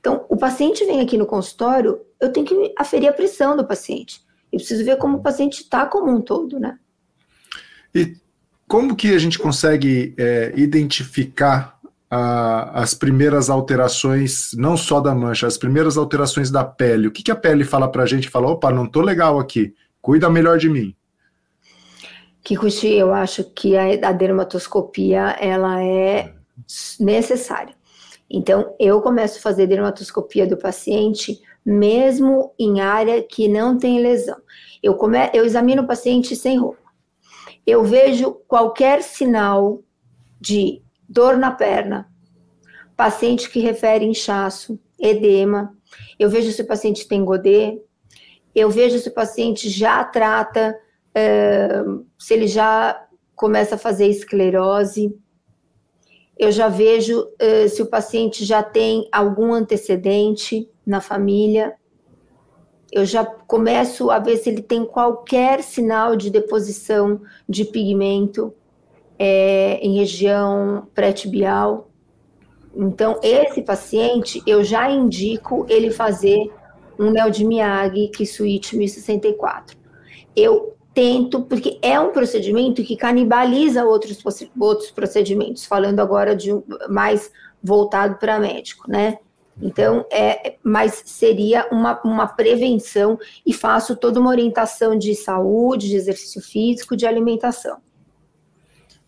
Então, 0.00 0.24
o 0.26 0.38
paciente 0.38 0.86
vem 0.86 1.02
aqui 1.02 1.18
no 1.18 1.26
consultório, 1.26 2.00
eu 2.18 2.32
tenho 2.32 2.46
que 2.46 2.74
aferir 2.78 3.10
a 3.10 3.12
pressão 3.12 3.54
do 3.54 3.66
paciente. 3.66 4.22
Eu 4.50 4.56
preciso 4.56 4.86
ver 4.86 4.96
como 4.96 5.18
o 5.18 5.22
paciente 5.22 5.60
está 5.60 5.84
como 5.84 6.10
um 6.10 6.22
todo, 6.22 6.58
né? 6.58 6.78
E 7.94 8.16
como 8.66 8.96
que 8.96 9.14
a 9.14 9.18
gente 9.18 9.38
consegue 9.38 10.14
é, 10.16 10.50
identificar 10.56 11.73
as 12.14 12.94
primeiras 12.94 13.50
alterações, 13.50 14.52
não 14.54 14.76
só 14.76 15.00
da 15.00 15.14
mancha, 15.14 15.46
as 15.46 15.56
primeiras 15.56 15.96
alterações 15.96 16.50
da 16.50 16.64
pele? 16.64 17.08
O 17.08 17.10
que, 17.10 17.22
que 17.22 17.30
a 17.30 17.36
pele 17.36 17.64
fala 17.64 17.90
para 17.90 18.02
a 18.02 18.06
gente? 18.06 18.28
Fala, 18.28 18.50
opa, 18.50 18.70
não 18.70 18.86
tô 18.86 19.00
legal 19.00 19.38
aqui, 19.38 19.74
cuida 20.00 20.30
melhor 20.30 20.58
de 20.58 20.68
mim. 20.68 20.94
Kikuchi, 22.42 22.92
eu 22.92 23.12
acho 23.12 23.44
que 23.44 23.76
a, 23.76 24.08
a 24.08 24.12
dermatoscopia 24.12 25.36
ela 25.40 25.82
é 25.82 26.34
necessária. 27.00 27.74
Então, 28.30 28.74
eu 28.78 29.00
começo 29.00 29.38
a 29.38 29.42
fazer 29.42 29.66
dermatoscopia 29.66 30.46
do 30.46 30.56
paciente 30.56 31.40
mesmo 31.64 32.52
em 32.58 32.80
área 32.80 33.22
que 33.22 33.48
não 33.48 33.78
tem 33.78 34.00
lesão. 34.00 34.36
Eu, 34.82 34.94
come, 34.94 35.18
eu 35.32 35.44
examino 35.44 35.82
o 35.82 35.86
paciente 35.86 36.36
sem 36.36 36.58
roupa 36.58 36.84
eu 37.66 37.84
vejo 37.84 38.32
qualquer 38.46 39.02
sinal 39.02 39.82
de 40.40 40.82
dor 41.08 41.36
na 41.36 41.50
perna, 41.50 42.08
paciente 42.96 43.50
que 43.50 43.60
refere 43.60 44.04
inchaço, 44.04 44.78
edema, 44.98 45.76
eu 46.18 46.28
vejo 46.28 46.50
se 46.52 46.62
o 46.62 46.66
paciente 46.66 47.06
tem 47.06 47.24
godê, 47.24 47.80
eu 48.54 48.70
vejo 48.70 48.98
se 48.98 49.08
o 49.08 49.14
paciente 49.14 49.68
já 49.68 50.02
trata, 50.04 50.76
uh, 51.10 52.06
se 52.18 52.34
ele 52.34 52.46
já 52.46 53.06
começa 53.34 53.74
a 53.74 53.78
fazer 53.78 54.06
esclerose, 54.06 55.14
eu 56.38 56.50
já 56.50 56.68
vejo 56.68 57.20
uh, 57.20 57.68
se 57.68 57.82
o 57.82 57.86
paciente 57.86 58.44
já 58.44 58.62
tem 58.62 59.08
algum 59.12 59.52
antecedente 59.52 60.68
na 60.86 61.00
família, 61.00 61.74
eu 62.92 63.04
já 63.04 63.24
começo 63.24 64.08
a 64.10 64.20
ver 64.20 64.36
se 64.36 64.50
ele 64.50 64.62
tem 64.62 64.84
qualquer 64.84 65.62
sinal 65.64 66.14
de 66.14 66.30
deposição 66.30 67.20
de 67.48 67.64
pigmento 67.64 68.54
é, 69.18 69.78
em 69.80 69.96
região 69.96 70.88
pré-tibial. 70.94 71.90
Então, 72.74 73.20
esse 73.22 73.62
paciente, 73.62 74.42
eu 74.46 74.64
já 74.64 74.90
indico 74.90 75.64
ele 75.68 75.90
fazer 75.90 76.50
um 76.98 77.10
Neodimiag 77.10 78.08
Kisuit 78.08 78.76
1064. 78.76 79.76
Eu 80.34 80.74
tento, 80.92 81.42
porque 81.42 81.78
é 81.82 81.98
um 81.98 82.12
procedimento 82.12 82.82
que 82.82 82.96
canibaliza 82.96 83.84
outros, 83.84 84.18
outros 84.58 84.90
procedimentos, 84.90 85.64
falando 85.64 86.00
agora 86.00 86.34
de 86.34 86.50
mais 86.88 87.32
voltado 87.62 88.16
para 88.16 88.38
médico, 88.38 88.88
né? 88.90 89.18
Então, 89.60 90.04
é, 90.10 90.56
mas 90.62 91.02
seria 91.06 91.68
uma, 91.70 92.00
uma 92.04 92.26
prevenção 92.26 93.18
e 93.46 93.52
faço 93.52 93.96
toda 93.96 94.18
uma 94.18 94.30
orientação 94.30 94.98
de 94.98 95.14
saúde, 95.14 95.88
de 95.88 95.96
exercício 95.96 96.40
físico, 96.42 96.96
de 96.96 97.06
alimentação. 97.06 97.78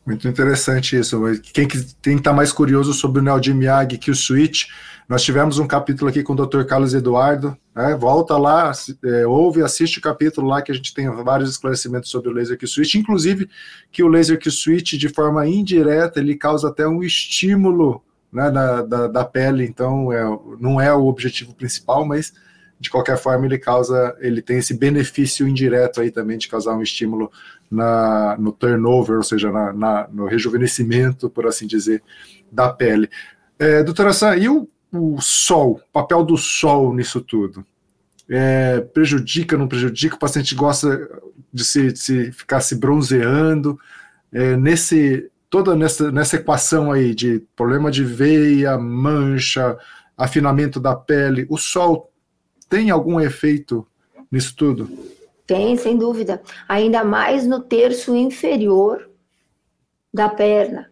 Muito 0.06 0.28
interessante 0.28 0.96
isso. 0.96 1.20
Quem 1.52 1.66
que 1.66 1.82
tem 1.96 2.14
que 2.14 2.20
estar 2.20 2.32
mais 2.32 2.52
curioso 2.52 2.94
sobre 2.94 3.20
o 3.20 3.24
Neodim 3.24 3.54
Miyagi 3.54 3.98
que 3.98 4.08
o 4.08 4.14
Switch, 4.14 4.66
nós 5.08 5.24
tivemos 5.24 5.58
um 5.58 5.66
capítulo 5.66 6.08
aqui 6.08 6.22
com 6.22 6.32
o 6.32 6.46
Dr. 6.46 6.62
Carlos 6.62 6.94
Eduardo. 6.94 7.56
Né? 7.74 7.96
Volta 7.96 8.36
lá, 8.38 8.70
é, 9.04 9.26
ouve, 9.26 9.62
assiste 9.62 9.98
o 9.98 10.00
capítulo 10.00 10.46
lá 10.46 10.62
que 10.62 10.70
a 10.70 10.74
gente 10.74 10.94
tem 10.94 11.10
vários 11.10 11.50
esclarecimentos 11.50 12.08
sobre 12.08 12.30
o 12.30 12.32
laser 12.32 12.56
Q 12.56 12.68
Switch, 12.68 12.94
inclusive 12.94 13.50
que 13.90 14.04
o 14.04 14.08
laser 14.08 14.38
Q 14.38 14.48
Switch, 14.48 14.92
de 14.92 15.08
forma 15.08 15.44
indireta, 15.44 16.20
ele 16.20 16.36
causa 16.36 16.68
até 16.68 16.86
um 16.86 17.02
estímulo 17.02 18.00
né, 18.32 18.48
da, 18.48 18.82
da, 18.82 19.06
da, 19.08 19.24
pele, 19.24 19.64
então 19.64 20.12
é, 20.12 20.22
não 20.60 20.80
é 20.80 20.94
o 20.94 21.06
objetivo 21.06 21.52
principal, 21.52 22.04
mas 22.04 22.32
de 22.78 22.90
qualquer 22.90 23.16
forma 23.16 23.46
ele 23.46 23.58
causa, 23.58 24.14
ele 24.20 24.42
tem 24.42 24.58
esse 24.58 24.74
benefício 24.74 25.48
indireto 25.48 26.00
aí 26.00 26.10
também 26.10 26.36
de 26.36 26.48
causar 26.48 26.74
um 26.74 26.82
estímulo 26.82 27.30
na, 27.70 28.36
no 28.38 28.52
turnover, 28.52 29.16
ou 29.16 29.22
seja, 29.22 29.50
na, 29.50 29.72
na 29.72 30.08
no 30.12 30.26
rejuvenescimento, 30.26 31.28
por 31.28 31.46
assim 31.46 31.66
dizer, 31.66 32.02
da 32.50 32.68
pele. 32.68 33.08
É, 33.58 33.82
doutora 33.82 34.12
Sá, 34.12 34.36
e 34.36 34.48
o, 34.48 34.68
o 34.92 35.20
sol, 35.20 35.80
o 35.88 35.92
papel 35.92 36.24
do 36.24 36.36
sol 36.36 36.94
nisso 36.94 37.20
tudo? 37.20 37.64
É, 38.28 38.80
prejudica, 38.80 39.56
não 39.56 39.68
prejudica? 39.68 40.16
O 40.16 40.18
paciente 40.18 40.54
gosta 40.54 41.08
de 41.52 41.64
se, 41.64 41.92
de 41.92 41.98
se 41.98 42.32
ficar 42.32 42.60
se 42.60 42.74
bronzeando. 42.74 43.78
É, 44.32 44.56
nesse, 44.56 45.30
toda 45.48 45.76
nessa, 45.76 46.10
nessa 46.10 46.36
equação 46.36 46.90
aí 46.90 47.14
de 47.14 47.42
problema 47.54 47.90
de 47.90 48.04
veia, 48.04 48.76
mancha, 48.76 49.78
afinamento 50.16 50.80
da 50.80 50.94
pele, 50.94 51.46
o 51.48 51.56
sol 51.56 52.10
tem 52.68 52.90
algum 52.90 53.20
efeito 53.20 53.86
nisso 54.30 54.54
tudo? 54.56 54.90
Tem, 55.46 55.76
sem 55.76 55.96
dúvida. 55.96 56.42
Ainda 56.68 57.04
mais 57.04 57.46
no 57.46 57.60
terço 57.60 58.14
inferior 58.14 59.10
da 60.12 60.28
perna, 60.28 60.90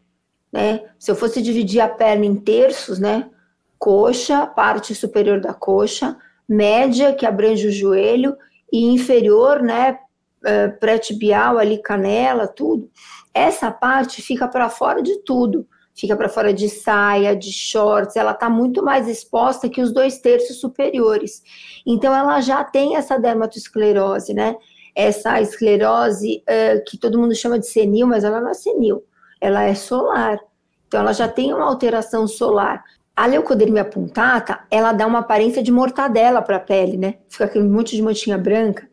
né? 0.52 0.82
Se 0.98 1.10
eu 1.10 1.16
fosse 1.16 1.42
dividir 1.42 1.80
a 1.80 1.88
perna 1.88 2.24
em 2.24 2.36
terços, 2.36 2.98
né? 2.98 3.30
Coxa, 3.78 4.46
parte 4.46 4.94
superior 4.94 5.40
da 5.40 5.52
coxa, 5.52 6.16
média, 6.48 7.12
que 7.12 7.26
abrange 7.26 7.66
o 7.66 7.72
joelho, 7.72 8.36
e 8.72 8.84
inferior, 8.84 9.62
né? 9.62 9.98
Eh, 10.44 10.68
pré-tibial, 10.68 11.58
ali, 11.58 11.80
canela, 11.80 12.46
tudo 12.46 12.90
essa 13.34 13.70
parte 13.72 14.22
fica 14.22 14.46
para 14.46 14.70
fora 14.70 15.02
de 15.02 15.18
tudo. 15.24 15.66
Fica 15.94 16.16
para 16.16 16.28
fora 16.28 16.52
de 16.52 16.68
saia, 16.68 17.36
de 17.36 17.52
shorts, 17.52 18.16
ela 18.16 18.32
está 18.32 18.50
muito 18.50 18.82
mais 18.82 19.06
exposta 19.06 19.68
que 19.68 19.80
os 19.80 19.92
dois 19.92 20.18
terços 20.18 20.58
superiores. 20.58 21.40
Então, 21.86 22.12
ela 22.12 22.40
já 22.40 22.64
tem 22.64 22.96
essa 22.96 23.16
dermatosclerose, 23.16 24.34
né? 24.34 24.56
Essa 24.92 25.40
esclerose 25.40 26.42
uh, 26.42 26.84
que 26.84 26.98
todo 26.98 27.18
mundo 27.18 27.34
chama 27.34 27.60
de 27.60 27.68
senil, 27.68 28.08
mas 28.08 28.24
ela 28.24 28.40
não 28.40 28.50
é 28.50 28.54
senil, 28.54 29.04
ela 29.40 29.62
é 29.62 29.74
solar. 29.74 30.40
Então, 30.88 30.98
ela 31.00 31.12
já 31.12 31.28
tem 31.28 31.54
uma 31.54 31.64
alteração 31.64 32.26
solar. 32.26 32.82
A 33.14 33.26
leucodermia 33.26 33.84
punctata, 33.84 34.64
ela 34.68 34.92
dá 34.92 35.06
uma 35.06 35.20
aparência 35.20 35.62
de 35.62 35.70
mortadela 35.70 36.42
para 36.42 36.56
a 36.56 36.60
pele, 36.60 36.96
né? 36.96 37.18
Fica 37.28 37.44
aquele 37.44 37.68
monte 37.68 37.94
de 37.94 38.02
manchinha 38.02 38.36
branca. 38.36 38.88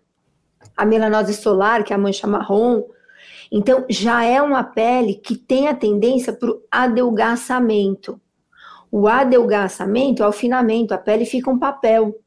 A 0.77 0.85
melanose 0.85 1.33
solar, 1.33 1.83
que 1.83 1.91
é 1.91 1.95
a 1.95 1.99
mancha 1.99 2.27
marrom, 2.27 2.83
então, 3.51 3.85
já 3.89 4.23
é 4.23 4.41
uma 4.41 4.63
pele 4.63 5.15
que 5.15 5.35
tem 5.35 5.67
a 5.67 5.75
tendência 5.75 6.31
para 6.31 6.49
o 6.49 6.61
adelgaçamento. 6.71 8.19
O 8.89 9.07
adelgaçamento 9.07 10.23
é 10.23 10.25
o 10.25 10.29
afinamento, 10.29 10.93
a 10.93 10.97
pele 10.97 11.25
fica 11.25 11.49
um 11.49 11.59
papel. 11.59 12.17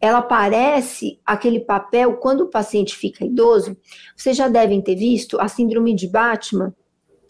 ela 0.00 0.22
parece 0.22 1.20
aquele 1.26 1.60
papel 1.60 2.16
quando 2.16 2.42
o 2.42 2.48
paciente 2.48 2.96
fica 2.96 3.22
idoso. 3.22 3.76
Vocês 4.16 4.34
já 4.34 4.48
devem 4.48 4.80
ter 4.80 4.94
visto 4.94 5.38
a 5.38 5.46
síndrome 5.46 5.94
de 5.94 6.08
Batman. 6.08 6.74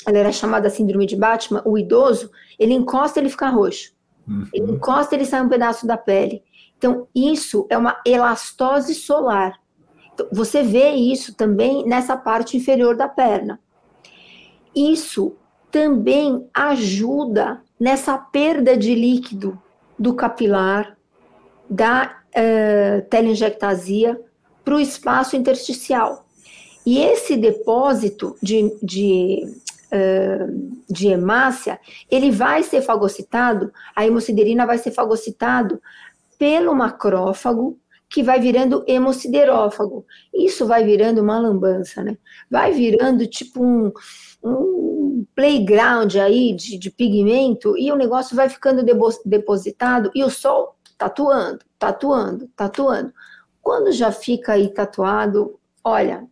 Ela 0.07 0.19
era 0.19 0.31
chamada 0.31 0.71
síndrome 0.71 1.05
de 1.05 1.17
Batman. 1.17 1.63
O 1.65 1.77
idoso, 1.77 2.31
ele 2.57 2.73
encosta, 2.73 3.19
ele 3.19 3.29
fica 3.29 3.49
roxo. 3.49 3.93
Uhum. 4.27 4.47
Ele 4.55 4.71
encosta, 4.71 5.17
ele 5.17 5.25
sai 5.25 5.43
um 5.43 5.49
pedaço 5.49 5.85
da 5.85 5.97
pele. 5.97 6.45
Então, 6.79 7.09
isso 7.13 7.67
é 7.69 7.77
uma 7.77 8.01
elastose 8.07 8.95
solar. 8.95 9.60
Então, 10.15 10.29
você 10.33 10.63
vê 10.63 10.91
isso 10.91 11.35
também 11.35 11.85
nessa 11.87 12.17
parte 12.17 12.57
inferior 12.57 12.97
da 12.97 13.09
perna. 13.09 13.61
Isso 14.75 15.37
também 15.71 16.49
ajuda 16.53 17.63
nessa 17.79 18.19
perda 18.19 18.77
de 18.77 18.95
líquido 18.95 19.61
do 19.99 20.15
capilar, 20.15 20.97
da 21.69 22.21
uh, 22.31 23.09
telangiectasia 23.09 24.21
para 24.65 24.75
o 24.75 24.81
espaço 24.81 25.37
intersticial. 25.37 26.27
E 26.85 26.99
esse 26.99 27.37
depósito 27.37 28.37
de, 28.43 28.77
de, 28.83 29.45
uh, 29.93 30.83
de 30.89 31.09
hemácia, 31.09 31.79
ele 32.11 32.31
vai 32.31 32.63
ser 32.63 32.83
fagocitado, 32.83 33.73
a 33.95 34.07
hemociderina 34.07 34.67
vai 34.67 34.79
ser 34.79 34.91
fagocitado 34.91 35.81
pelo 36.39 36.75
macrófago, 36.75 37.79
que 38.11 38.25
vai 38.25 38.41
virando 38.41 38.85
hemociderófago. 38.89 40.05
Isso 40.35 40.67
vai 40.67 40.85
virando 40.85 41.23
uma 41.23 41.39
lambança, 41.39 42.03
né? 42.03 42.19
Vai 42.51 42.73
virando 42.73 43.25
tipo 43.27 43.65
um, 43.65 43.93
um 44.43 45.25
playground 45.35 46.17
aí 46.17 46.55
de, 46.55 46.77
de 46.77 46.91
pigmento 46.91 47.79
e 47.79 47.91
o 47.93 47.97
negócio 47.97 48.35
vai 48.35 48.49
ficando 48.49 48.85
depositado 49.25 50.11
e 50.13 50.25
o 50.25 50.29
sol 50.29 50.77
tatuando, 50.99 51.61
tatuando, 51.79 52.51
tatuando. 52.57 53.13
Quando 53.63 53.93
já 53.93 54.11
fica 54.11 54.55
aí 54.55 54.69
tatuado, 54.69 55.59
olha, 55.85 56.27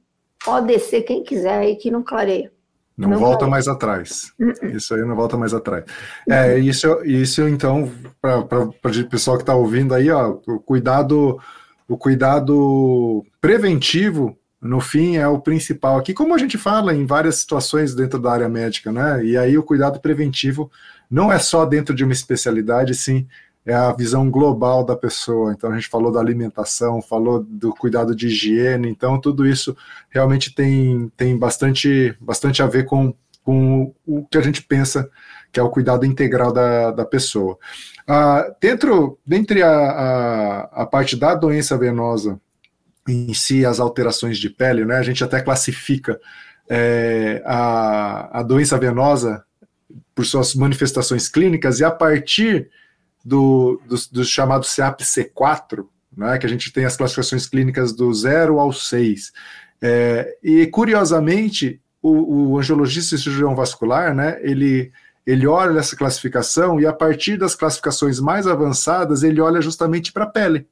pode 0.44 0.66
descer 0.66 1.02
quem 1.02 1.22
quiser 1.22 1.58
aí 1.58 1.76
que 1.76 1.90
não 1.90 2.02
clareia. 2.02 2.52
Não, 2.96 3.10
não 3.10 3.18
volta 3.18 3.42
vai. 3.42 3.50
mais 3.50 3.68
atrás. 3.68 4.32
Uh 4.40 4.46
-uh. 4.46 4.76
Isso 4.76 4.92
aí 4.92 5.02
não 5.02 5.14
volta 5.14 5.36
mais 5.36 5.54
atrás. 5.54 5.84
É, 6.28 6.58
isso, 6.58 6.88
isso 7.04 7.46
então, 7.46 7.88
para 8.20 8.64
o 8.64 9.08
pessoal 9.08 9.36
que 9.36 9.44
está 9.44 9.54
ouvindo 9.54 9.94
aí, 9.94 10.10
ó, 10.10 10.32
cuidado, 10.66 11.38
o 11.88 11.96
cuidado 11.96 13.24
preventivo, 13.40 14.36
no 14.60 14.80
fim, 14.80 15.16
é 15.16 15.26
o 15.26 15.40
principal 15.40 15.96
aqui, 15.96 16.12
como 16.12 16.34
a 16.34 16.38
gente 16.38 16.58
fala 16.58 16.94
em 16.94 17.06
várias 17.06 17.36
situações 17.36 17.94
dentro 17.94 18.18
da 18.18 18.30
área 18.30 18.48
médica, 18.48 18.92
né? 18.92 19.24
E 19.24 19.36
aí 19.36 19.56
o 19.56 19.62
cuidado 19.62 19.98
preventivo 20.00 20.70
não 21.10 21.32
é 21.32 21.38
só 21.38 21.64
dentro 21.64 21.94
de 21.94 22.04
uma 22.04 22.12
especialidade, 22.12 22.94
sim, 22.94 23.26
é 23.64 23.74
a 23.74 23.92
visão 23.92 24.30
global 24.30 24.84
da 24.84 24.96
pessoa. 24.96 25.52
Então 25.52 25.70
a 25.70 25.74
gente 25.74 25.88
falou 25.88 26.12
da 26.12 26.20
alimentação, 26.20 27.00
falou 27.00 27.42
do 27.42 27.70
cuidado 27.70 28.14
de 28.14 28.26
higiene, 28.26 28.88
então 28.88 29.20
tudo 29.20 29.46
isso 29.46 29.76
realmente 30.10 30.54
tem, 30.54 31.10
tem 31.16 31.36
bastante, 31.36 32.14
bastante 32.20 32.62
a 32.62 32.66
ver 32.66 32.84
com, 32.84 33.14
com 33.44 33.94
o 34.06 34.26
que 34.26 34.38
a 34.38 34.42
gente 34.42 34.62
pensa 34.62 35.08
que 35.52 35.58
é 35.58 35.62
o 35.62 35.70
cuidado 35.70 36.04
integral 36.04 36.52
da, 36.52 36.90
da 36.90 37.04
pessoa. 37.04 37.58
Ah, 38.06 38.54
dentro, 38.60 39.18
dentre 39.26 39.62
a, 39.62 39.70
a, 39.70 40.60
a 40.82 40.86
parte 40.86 41.16
da 41.16 41.34
doença 41.34 41.76
venosa 41.76 42.40
em 43.08 43.32
si, 43.32 43.64
as 43.64 43.80
alterações 43.80 44.38
de 44.38 44.50
pele, 44.50 44.84
né, 44.84 44.96
a 44.96 45.02
gente 45.02 45.24
até 45.24 45.40
classifica 45.40 46.20
é, 46.68 47.42
a, 47.46 48.40
a 48.40 48.42
doença 48.42 48.78
venosa 48.78 49.42
por 50.14 50.26
suas 50.26 50.54
manifestações 50.54 51.28
clínicas 51.28 51.80
e 51.80 51.84
a 51.84 51.90
partir 51.90 52.68
do, 53.24 53.80
do, 53.86 53.96
do 54.12 54.24
chamado 54.24 54.66
CAP-C4, 54.66 55.86
né, 56.16 56.38
que 56.38 56.46
a 56.46 56.48
gente 56.48 56.72
tem 56.72 56.84
as 56.84 56.96
classificações 56.96 57.46
clínicas 57.46 57.92
do 57.92 58.12
0 58.12 58.58
ao 58.58 58.72
6. 58.72 59.32
É, 59.80 60.36
e, 60.42 60.66
curiosamente, 60.66 61.80
o, 62.02 62.50
o 62.50 62.58
angiologista 62.58 63.14
e 63.14 63.18
cirurgião 63.18 63.54
vascular, 63.54 64.14
né, 64.14 64.38
ele, 64.42 64.92
ele 65.28 65.46
olha 65.46 65.78
essa 65.78 65.94
classificação 65.94 66.80
e, 66.80 66.86
a 66.86 66.92
partir 66.92 67.36
das 67.36 67.54
classificações 67.54 68.18
mais 68.18 68.46
avançadas, 68.46 69.22
ele 69.22 69.42
olha 69.42 69.60
justamente 69.60 70.10
para 70.10 70.24
a 70.24 70.26
pele. 70.26 70.66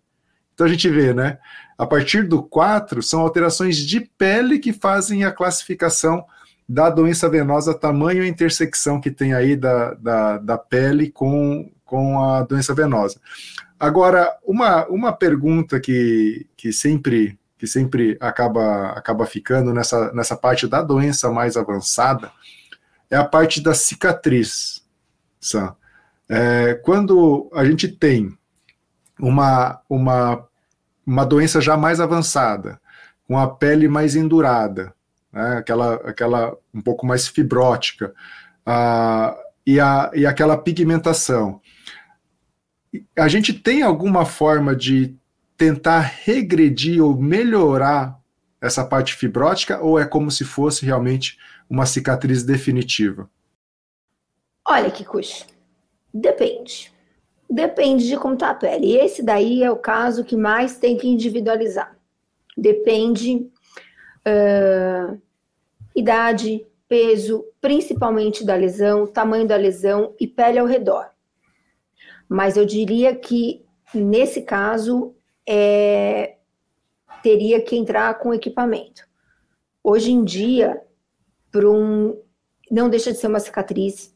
Então, 0.54 0.66
a 0.66 0.70
gente 0.70 0.88
vê, 0.88 1.12
né, 1.12 1.36
a 1.76 1.84
partir 1.84 2.22
do 2.22 2.42
4, 2.42 3.02
são 3.02 3.20
alterações 3.20 3.76
de 3.76 4.00
pele 4.00 4.58
que 4.58 4.72
fazem 4.72 5.24
a 5.24 5.30
classificação 5.30 6.24
da 6.66 6.88
doença 6.88 7.28
venosa, 7.28 7.74
tamanho 7.74 8.24
e 8.24 8.28
intersecção 8.28 8.98
que 8.98 9.10
tem 9.10 9.34
aí 9.34 9.56
da, 9.56 9.92
da, 9.92 10.38
da 10.38 10.56
pele 10.56 11.10
com, 11.10 11.70
com 11.84 12.18
a 12.18 12.42
doença 12.42 12.72
venosa. 12.72 13.20
Agora, 13.78 14.38
uma, 14.42 14.86
uma 14.86 15.12
pergunta 15.12 15.78
que, 15.78 16.46
que 16.56 16.72
sempre 16.72 17.38
que 17.58 17.66
sempre 17.66 18.18
acaba, 18.20 18.90
acaba 18.90 19.24
ficando 19.24 19.72
nessa, 19.72 20.12
nessa 20.12 20.36
parte 20.36 20.66
da 20.66 20.82
doença 20.82 21.30
mais 21.30 21.56
avançada 21.56 22.30
é 23.10 23.16
a 23.16 23.24
parte 23.24 23.60
da 23.60 23.74
cicatriz. 23.74 24.84
É, 26.28 26.74
quando 26.84 27.50
a 27.54 27.64
gente 27.64 27.88
tem 27.88 28.36
uma, 29.18 29.80
uma, 29.88 30.46
uma 31.06 31.24
doença 31.24 31.60
já 31.60 31.76
mais 31.76 32.00
avançada, 32.00 32.80
com 33.26 33.38
a 33.38 33.48
pele 33.48 33.88
mais 33.88 34.16
endurada, 34.16 34.94
né, 35.32 35.58
aquela, 35.58 35.94
aquela 36.08 36.56
um 36.74 36.80
pouco 36.80 37.06
mais 37.06 37.28
fibrótica, 37.28 38.12
uh, 38.66 39.36
e, 39.66 39.80
a, 39.80 40.10
e 40.14 40.26
aquela 40.26 40.56
pigmentação 40.56 41.60
a 43.16 43.28
gente 43.28 43.52
tem 43.52 43.82
alguma 43.82 44.24
forma 44.24 44.74
de 44.74 45.14
tentar 45.56 46.00
regredir 46.00 47.02
ou 47.02 47.16
melhorar 47.16 48.18
essa 48.66 48.84
parte 48.84 49.14
fibrótica 49.14 49.80
ou 49.82 49.98
é 49.98 50.04
como 50.04 50.30
se 50.30 50.44
fosse 50.44 50.84
realmente 50.84 51.38
uma 51.68 51.86
cicatriz 51.86 52.42
definitiva? 52.42 53.30
Olha, 54.66 54.90
Kikuchi, 54.90 55.46
depende. 56.12 56.92
Depende 57.48 58.08
de 58.08 58.16
como 58.16 58.34
está 58.34 58.50
a 58.50 58.54
pele. 58.54 58.86
E 58.86 58.96
esse 58.96 59.22
daí 59.22 59.62
é 59.62 59.70
o 59.70 59.76
caso 59.76 60.24
que 60.24 60.36
mais 60.36 60.78
tem 60.78 60.96
que 60.96 61.06
individualizar. 61.08 61.96
Depende 62.56 63.48
uh, 64.26 65.20
idade, 65.94 66.66
peso, 66.88 67.44
principalmente 67.60 68.44
da 68.44 68.54
lesão, 68.54 69.06
tamanho 69.06 69.46
da 69.46 69.56
lesão 69.56 70.14
e 70.18 70.26
pele 70.26 70.58
ao 70.58 70.66
redor. 70.66 71.06
Mas 72.28 72.56
eu 72.56 72.66
diria 72.66 73.14
que, 73.14 73.64
nesse 73.94 74.42
caso, 74.42 75.14
é, 75.48 76.35
teria 77.26 77.60
que 77.60 77.74
entrar 77.74 78.16
com 78.20 78.32
equipamento. 78.32 79.02
Hoje 79.82 80.12
em 80.12 80.22
dia, 80.22 80.80
um, 81.56 82.16
não 82.70 82.88
deixa 82.88 83.10
de 83.10 83.18
ser 83.18 83.26
uma 83.26 83.40
cicatriz, 83.40 84.14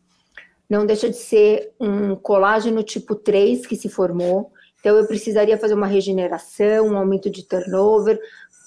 não 0.68 0.87
deixa 0.87 1.11
de 1.11 1.16
ser 1.16 1.75
um 1.81 2.14
colágeno 2.14 2.85
tipo 2.85 3.16
3 3.16 3.66
que 3.66 3.75
se 3.75 3.88
formou, 3.88 4.53
então 4.79 4.96
eu 4.96 5.09
precisaria 5.09 5.59
fazer 5.59 5.75
uma 5.75 5.88
regeneração, 5.88 6.87
um 6.87 6.96
aumento 6.96 7.29
de 7.29 7.42
turnover, 7.42 8.16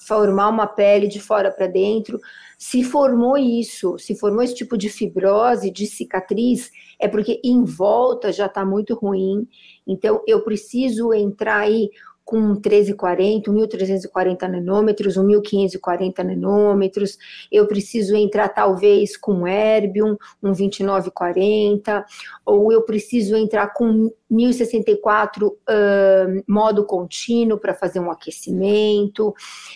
formar 0.06 0.50
uma 0.50 0.68
pele 0.68 1.08
de 1.08 1.22
fora 1.22 1.50
para 1.50 1.68
dentro. 1.68 2.20
Se 2.58 2.84
formou 2.84 3.38
isso, 3.38 3.98
se 3.98 4.14
formou 4.14 4.44
esse 4.44 4.56
tipo 4.56 4.78
de 4.78 4.90
fibrose, 4.90 5.72
de 5.72 5.88
cicatriz, 5.88 6.70
é 7.00 7.08
porque 7.08 7.40
em 7.46 7.64
volta 7.64 8.30
já 8.30 8.48
está 8.48 8.66
muito 8.66 8.94
ruim. 8.94 9.48
Então, 9.88 10.22
eu 10.28 10.44
preciso 10.44 11.14
entrar 11.14 11.60
aí 11.60 11.90
com 12.26 12.40
1340, 12.40 13.52
1340 13.52 14.48
nanômetros, 14.48 15.18
1540 15.18 16.24
nanômetros. 16.24 17.18
Eu 17.52 17.68
preciso 17.68 18.16
entrar 18.16 18.50
talvez 18.50 19.18
com 19.18 19.48
Erbium, 19.48 20.18
um 20.42 20.52
2940, 20.52 22.06
ou 22.46 22.72
eu 22.72 22.84
preciso 22.84 23.36
entrar 23.36 23.74
com 23.74 24.12
1064 24.30 25.48
uh, 25.48 26.44
modo 26.48 26.86
contínuo 26.86 27.60
para 27.60 27.74
fazer 27.74 28.00
um 28.00 28.10
aquecimento. 28.10 29.34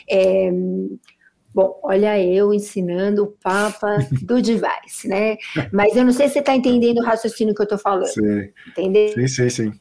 É, 0.09 0.51
Bom, 1.57 1.79
olha 1.81 2.23
eu 2.23 2.53
ensinando 2.53 3.23
o 3.23 3.27
Papa 3.41 3.97
do 4.21 4.39
device, 4.39 5.07
né? 5.07 5.37
Mas 5.73 5.95
eu 5.95 6.05
não 6.05 6.11
sei 6.11 6.27
se 6.27 6.33
você 6.33 6.39
está 6.39 6.55
entendendo 6.55 6.99
o 6.99 7.03
raciocínio 7.03 7.55
que 7.55 7.61
eu 7.61 7.63
estou 7.63 7.79
falando. 7.79 8.05
Sim. 8.05 8.51
Entendeu? 8.67 9.09
Sim, 9.09 9.27
sim, 9.27 9.49
sim. 9.49 9.71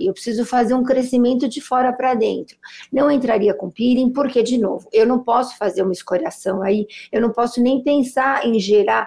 Eu 0.00 0.12
preciso 0.12 0.44
fazer 0.44 0.74
um 0.74 0.82
crescimento 0.82 1.48
de 1.48 1.60
fora 1.60 1.92
para 1.92 2.14
dentro. 2.14 2.56
Não 2.92 3.10
entraria 3.10 3.54
com 3.54 3.70
peeling, 3.70 4.10
porque, 4.12 4.42
de 4.42 4.58
novo, 4.58 4.88
eu 4.92 5.06
não 5.06 5.22
posso 5.22 5.56
fazer 5.58 5.82
uma 5.82 5.92
escoriação 5.92 6.62
aí, 6.62 6.86
eu 7.12 7.20
não 7.20 7.30
posso 7.30 7.62
nem 7.62 7.82
pensar 7.82 8.46
em 8.46 8.58
gerar, 8.58 9.06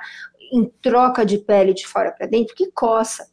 em 0.51 0.65
troca 0.81 1.25
de 1.25 1.39
pele 1.39 1.73
de 1.73 1.87
fora 1.87 2.11
para 2.11 2.27
dentro, 2.27 2.55
que 2.55 2.71
coça. 2.71 3.27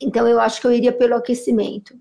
Então, 0.00 0.28
eu 0.28 0.40
acho 0.40 0.60
que 0.60 0.66
eu 0.66 0.72
iria 0.72 0.92
pelo 0.92 1.14
aquecimento. 1.14 1.98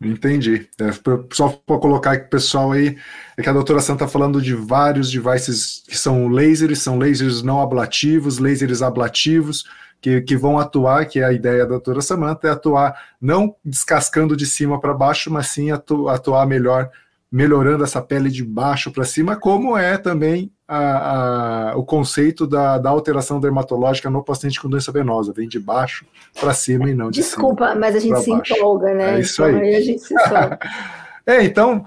Entendi. 0.00 0.68
É, 0.80 0.90
só 1.32 1.48
para 1.48 1.78
colocar 1.78 2.12
aqui 2.12 2.30
pessoal 2.30 2.70
aí, 2.70 2.96
é 3.36 3.42
que 3.42 3.48
a 3.48 3.52
doutora 3.52 3.80
Santa 3.80 4.04
está 4.04 4.08
falando 4.08 4.40
de 4.40 4.54
vários 4.54 5.10
devices 5.10 5.82
que 5.88 5.98
são 5.98 6.28
lasers, 6.28 6.80
são 6.80 6.98
lasers 6.98 7.42
não 7.42 7.60
ablativos, 7.60 8.38
lasers 8.38 8.80
ablativos, 8.80 9.64
que, 10.00 10.20
que 10.20 10.36
vão 10.36 10.58
atuar, 10.58 11.06
que 11.06 11.18
é 11.18 11.24
a 11.24 11.32
ideia 11.32 11.64
da 11.64 11.70
doutora 11.70 12.00
Samanta, 12.00 12.46
é 12.46 12.50
atuar 12.52 12.96
não 13.20 13.56
descascando 13.64 14.36
de 14.36 14.46
cima 14.46 14.80
para 14.80 14.94
baixo, 14.94 15.32
mas 15.32 15.48
sim 15.48 15.72
atu, 15.72 16.08
atuar 16.08 16.46
melhor, 16.46 16.90
melhorando 17.30 17.82
essa 17.82 18.00
pele 18.00 18.30
de 18.30 18.44
baixo 18.44 18.92
para 18.92 19.04
cima, 19.04 19.34
como 19.34 19.76
é 19.76 19.98
também 19.98 20.52
a, 20.68 21.70
a, 21.70 21.76
o 21.76 21.82
conceito 21.82 22.46
da, 22.46 22.76
da, 22.76 22.90
alteração 22.90 23.40
dermatológica 23.40 24.10
no 24.10 24.22
paciente 24.22 24.60
com 24.60 24.68
doença 24.68 24.92
venosa, 24.92 25.32
vem 25.32 25.48
de 25.48 25.58
baixo 25.58 26.04
para 26.38 26.52
cima 26.52 26.90
e 26.90 26.94
não 26.94 27.10
de 27.10 27.20
Desculpa, 27.20 27.74
mas 27.74 27.96
a 27.96 27.98
gente 27.98 28.20
se 28.20 28.30
baixo. 28.30 28.54
empolga, 28.54 28.92
né? 28.92 29.16
É 29.16 29.20
isso 29.20 29.42
então, 29.42 29.58
aí. 29.58 29.68
aí 29.68 29.76
a 29.76 29.80
gente 29.80 30.02
se 30.02 30.14
é, 31.26 31.42
então, 31.42 31.86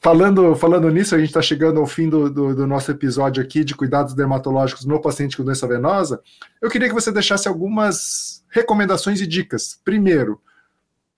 falando, 0.00 0.54
falando 0.56 0.90
nisso, 0.90 1.14
a 1.14 1.18
gente 1.18 1.28
está 1.28 1.42
chegando 1.42 1.78
ao 1.78 1.86
fim 1.86 2.08
do, 2.08 2.30
do, 2.30 2.54
do, 2.54 2.66
nosso 2.66 2.90
episódio 2.90 3.42
aqui 3.42 3.62
de 3.62 3.74
cuidados 3.74 4.14
dermatológicos 4.14 4.86
no 4.86 4.98
paciente 4.98 5.36
com 5.36 5.44
doença 5.44 5.68
venosa. 5.68 6.18
Eu 6.60 6.70
queria 6.70 6.88
que 6.88 6.94
você 6.94 7.12
deixasse 7.12 7.46
algumas 7.46 8.42
recomendações 8.48 9.20
e 9.20 9.26
dicas. 9.26 9.78
Primeiro, 9.84 10.40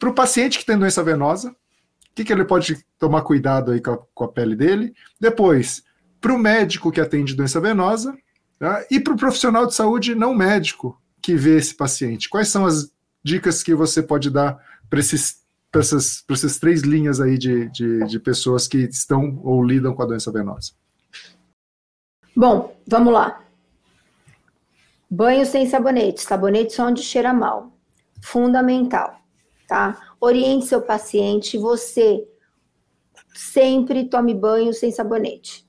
para 0.01 0.09
o 0.09 0.15
paciente 0.15 0.59
que 0.59 0.67
tem 0.67 0.77
doença 0.77 1.03
venosa, 1.03 1.51
o 1.51 1.55
que, 2.13 2.25
que 2.25 2.33
ele 2.33 2.45
pode 2.45 2.85
tomar 2.99 3.23
cuidado 3.23 3.71
aí 3.71 3.81
com 3.81 3.93
a, 3.93 3.99
com 4.13 4.25
a 4.25 4.29
pele 4.29 4.57
dele? 4.57 4.93
Depois, 5.21 5.85
para 6.25 6.33
o 6.33 6.39
médico 6.39 6.91
que 6.91 7.03
atende 7.03 7.35
doença 7.35 7.61
venosa 7.61 8.17
tá? 8.59 8.83
e 8.91 8.99
para 8.99 9.13
o 9.13 9.17
profissional 9.17 9.67
de 9.67 9.75
saúde 9.75 10.15
não 10.15 10.35
médico 10.35 10.99
que 11.21 11.35
vê 11.35 11.59
esse 11.59 11.75
paciente. 11.75 12.31
Quais 12.31 12.49
são 12.49 12.65
as 12.65 12.91
dicas 13.23 13.63
que 13.63 13.75
você 13.75 14.03
pode 14.03 14.31
dar 14.31 14.59
para 14.89 15.01
essas, 15.01 15.45
essas 16.31 16.59
três 16.59 16.81
linhas 16.81 17.21
aí 17.21 17.37
de, 17.37 17.69
de, 17.69 18.07
de, 18.07 18.19
pessoas 18.19 18.67
que 18.67 18.79
estão 18.79 19.39
ou 19.45 19.63
lidam 19.63 19.95
com 19.95 20.03
a 20.03 20.07
doença 20.07 20.33
venosa? 20.33 20.73
Bom, 22.35 22.75
vamos 22.87 23.13
lá. 23.13 23.45
Banho 25.11 25.45
sem 25.45 25.69
sabonete, 25.69 26.23
sabonete 26.23 26.73
só 26.73 26.87
onde 26.87 27.03
cheira 27.03 27.35
mal. 27.35 27.71
Fundamental, 28.23 29.21
tá? 29.69 30.01
Oriente 30.19 30.65
seu 30.65 30.81
paciente, 30.81 31.59
você 31.59 32.27
sempre 33.35 34.07
tome 34.07 34.33
banho 34.33 34.73
sem 34.73 34.91
sabonete 34.91 35.64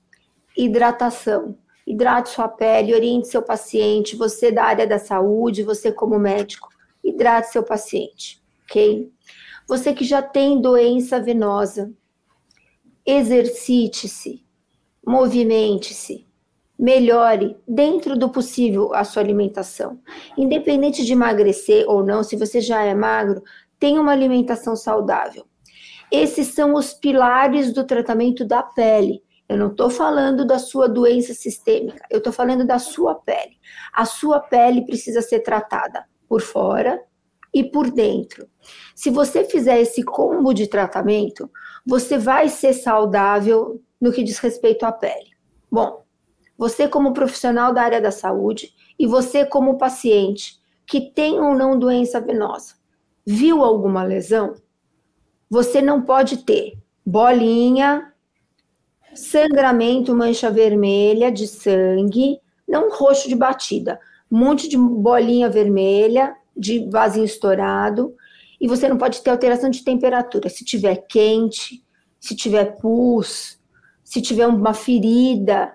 hidratação. 0.56 1.56
Hidrate 1.86 2.30
sua 2.30 2.48
pele, 2.48 2.94
oriente 2.94 3.28
seu 3.28 3.42
paciente, 3.42 4.16
você 4.16 4.50
da 4.50 4.64
área 4.64 4.86
da 4.86 4.98
saúde, 4.98 5.62
você 5.62 5.92
como 5.92 6.18
médico, 6.18 6.68
hidrate 7.04 7.52
seu 7.52 7.62
paciente, 7.62 8.42
ok? 8.64 9.12
Você 9.68 9.92
que 9.92 10.04
já 10.04 10.20
tem 10.20 10.60
doença 10.60 11.20
venosa, 11.20 11.92
exercite-se, 13.04 14.44
movimente-se, 15.06 16.26
melhore 16.78 17.56
dentro 17.66 18.18
do 18.18 18.28
possível 18.28 18.92
a 18.92 19.04
sua 19.04 19.22
alimentação. 19.22 20.00
Independente 20.36 21.04
de 21.04 21.12
emagrecer 21.12 21.88
ou 21.88 22.04
não, 22.04 22.22
se 22.22 22.36
você 22.36 22.60
já 22.60 22.82
é 22.82 22.94
magro, 22.94 23.42
tenha 23.78 24.00
uma 24.00 24.12
alimentação 24.12 24.74
saudável. 24.74 25.46
Esses 26.10 26.48
são 26.48 26.74
os 26.74 26.92
pilares 26.92 27.72
do 27.72 27.84
tratamento 27.84 28.44
da 28.44 28.62
pele. 28.62 29.22
Eu 29.48 29.56
não 29.56 29.68
estou 29.68 29.88
falando 29.88 30.44
da 30.44 30.58
sua 30.58 30.88
doença 30.88 31.32
sistêmica, 31.32 32.04
eu 32.10 32.18
estou 32.18 32.32
falando 32.32 32.66
da 32.66 32.78
sua 32.78 33.14
pele. 33.14 33.56
A 33.92 34.04
sua 34.04 34.40
pele 34.40 34.84
precisa 34.84 35.22
ser 35.22 35.40
tratada 35.40 36.04
por 36.28 36.40
fora 36.40 37.00
e 37.54 37.62
por 37.64 37.90
dentro. 37.90 38.48
Se 38.94 39.08
você 39.08 39.44
fizer 39.44 39.80
esse 39.80 40.02
combo 40.02 40.52
de 40.52 40.66
tratamento, 40.66 41.50
você 41.86 42.18
vai 42.18 42.48
ser 42.48 42.72
saudável 42.72 43.80
no 44.00 44.12
que 44.12 44.24
diz 44.24 44.38
respeito 44.38 44.84
à 44.84 44.92
pele. 44.92 45.30
Bom, 45.70 46.04
você 46.58 46.88
como 46.88 47.12
profissional 47.12 47.72
da 47.72 47.82
área 47.82 48.00
da 48.00 48.10
saúde 48.10 48.74
e 48.98 49.06
você 49.06 49.46
como 49.46 49.78
paciente 49.78 50.60
que 50.86 51.12
tem 51.12 51.40
ou 51.40 51.54
não 51.54 51.78
doença 51.78 52.20
venosa, 52.20 52.74
viu 53.24 53.62
alguma 53.62 54.02
lesão? 54.02 54.54
Você 55.48 55.80
não 55.80 56.02
pode 56.02 56.38
ter 56.38 56.78
bolinha 57.04 58.12
sangramento, 59.16 60.14
mancha 60.14 60.50
vermelha 60.50 61.32
de 61.32 61.46
sangue, 61.46 62.40
não 62.68 62.90
roxo 62.90 63.28
de 63.28 63.34
batida, 63.34 63.98
um 64.30 64.38
monte 64.38 64.68
de 64.68 64.76
bolinha 64.76 65.48
vermelha, 65.48 66.34
de 66.56 66.88
vasinho 66.90 67.24
estourado, 67.24 68.14
e 68.60 68.68
você 68.68 68.88
não 68.88 68.96
pode 68.96 69.22
ter 69.22 69.30
alteração 69.30 69.70
de 69.70 69.84
temperatura. 69.84 70.48
Se 70.48 70.64
tiver 70.64 70.96
quente, 71.08 71.84
se 72.18 72.34
tiver 72.34 72.76
pus, 72.78 73.58
se 74.02 74.20
tiver 74.20 74.46
uma 74.46 74.74
ferida, 74.74 75.72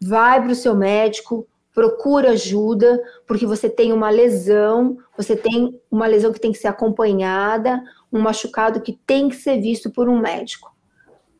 vai 0.00 0.42
para 0.42 0.52
o 0.52 0.56
seu 0.56 0.74
médico, 0.74 1.46
procura 1.74 2.30
ajuda, 2.30 3.00
porque 3.26 3.46
você 3.46 3.68
tem 3.68 3.92
uma 3.92 4.10
lesão, 4.10 4.96
você 5.16 5.36
tem 5.36 5.78
uma 5.90 6.06
lesão 6.06 6.32
que 6.32 6.40
tem 6.40 6.52
que 6.52 6.58
ser 6.58 6.68
acompanhada, 6.68 7.82
um 8.12 8.20
machucado 8.20 8.80
que 8.80 8.98
tem 9.06 9.28
que 9.28 9.36
ser 9.36 9.60
visto 9.60 9.90
por 9.90 10.08
um 10.08 10.18
médico 10.18 10.77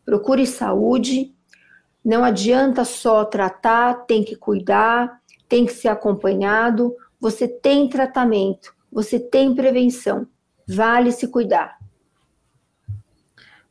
procure 0.08 0.46
saúde. 0.46 1.34
Não 2.02 2.24
adianta 2.24 2.82
só 2.82 3.26
tratar, 3.26 4.06
tem 4.06 4.24
que 4.24 4.34
cuidar, 4.34 5.20
tem 5.46 5.66
que 5.66 5.72
ser 5.74 5.88
acompanhado. 5.88 6.96
Você 7.20 7.46
tem 7.46 7.86
tratamento, 7.90 8.72
você 8.90 9.20
tem 9.20 9.54
prevenção. 9.54 10.26
Vale 10.66 11.12
se 11.12 11.28
cuidar. 11.28 11.76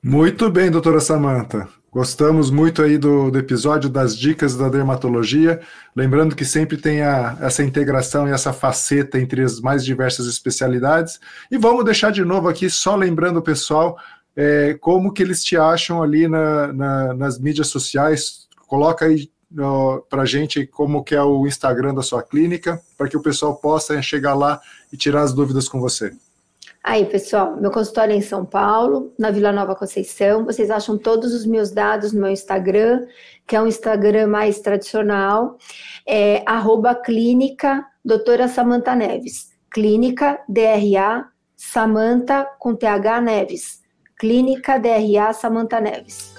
Muito 0.04 0.52
bem, 0.52 0.70
doutora 0.70 1.00
Samanta. 1.00 1.68
Gostamos 1.92 2.52
muito 2.52 2.84
aí 2.84 2.98
do, 3.00 3.32
do, 3.32 3.40
episódio 3.40 3.90
das 3.90 4.16
dicas 4.16 4.56
da 4.56 4.70
dermatologia. 4.70 5.60
Lembrando 5.96 6.36
que 6.36 6.46
sempre 6.46 6.78
tem 6.78 7.02
a, 7.02 7.36
essa 7.42 7.64
integração 7.64 8.28
e 8.28 8.32
essa 8.32 8.54
faceta 8.54 9.20
entre 9.20 9.42
as 9.42 9.60
mais 9.60 9.84
diversas 9.84 10.28
especialidades. 10.28 11.20
E 11.50 11.58
vamos 11.58 11.84
deixar 11.84 12.12
de 12.12 12.24
novo 12.24 12.48
aqui, 12.48 12.70
só 12.70 12.96
lembrando 12.96 13.38
o 13.38 13.42
pessoal, 13.42 13.98
é, 14.38 14.76
como 14.76 15.12
que 15.12 15.24
eles 15.24 15.44
te 15.44 15.58
acham 15.58 16.04
ali 16.04 16.28
na, 16.28 16.72
na, 16.72 17.14
nas 17.16 17.40
mídias 17.40 17.70
sociais. 17.70 18.48
Coloca 18.68 19.06
aí 19.06 19.32
para 20.10 20.26
gente 20.26 20.68
como 20.68 21.04
que 21.04 21.16
é 21.16 21.24
o 21.24 21.48
Instagram 21.48 21.96
da 21.96 22.04
sua 22.04 22.22
clínica, 22.22 22.80
para 22.96 23.08
que 23.08 23.18
o 23.18 23.22
pessoal 23.22 23.56
possa 23.56 24.00
chegar 24.02 24.36
lá 24.36 24.62
e 24.94 24.98
tirar 24.98 25.24
as 25.24 25.34
dúvidas 25.34 25.68
com 25.68 25.80
você. 25.80 26.14
Aí, 26.84 27.06
pessoal, 27.06 27.58
meu 27.60 27.72
consultório 27.72 28.14
é 28.14 28.18
em 28.18 28.22
São 28.22 28.46
Paulo, 28.46 29.12
na 29.18 29.32
Vila 29.32 29.52
Nova 29.52 29.76
Conceição. 29.76 30.46
Vocês 30.46 30.70
acham 30.70 30.98
todos 30.98 31.34
os 31.34 31.46
meus 31.46 31.72
dados 31.72 32.14
no 32.14 32.22
meu 32.22 32.30
Instagram, 32.30 33.06
que 33.46 33.56
é 33.56 33.62
um 33.62 33.68
Instagram 33.68 34.28
mais 34.28 34.60
tradicional, 34.60 35.58
é 36.06 36.44
arroba 36.46 36.94
clínica 36.94 37.86
doutora 38.06 38.48
Samanta 38.48 38.96
Neves. 38.96 39.50
Clínica 39.72 40.40
Samanta 41.58 42.48
com 42.60 42.78
Neves. 43.22 43.87
Clínica 44.20 44.80
DRA 44.80 45.32
Samanta 45.32 45.80
Neves. 45.80 46.36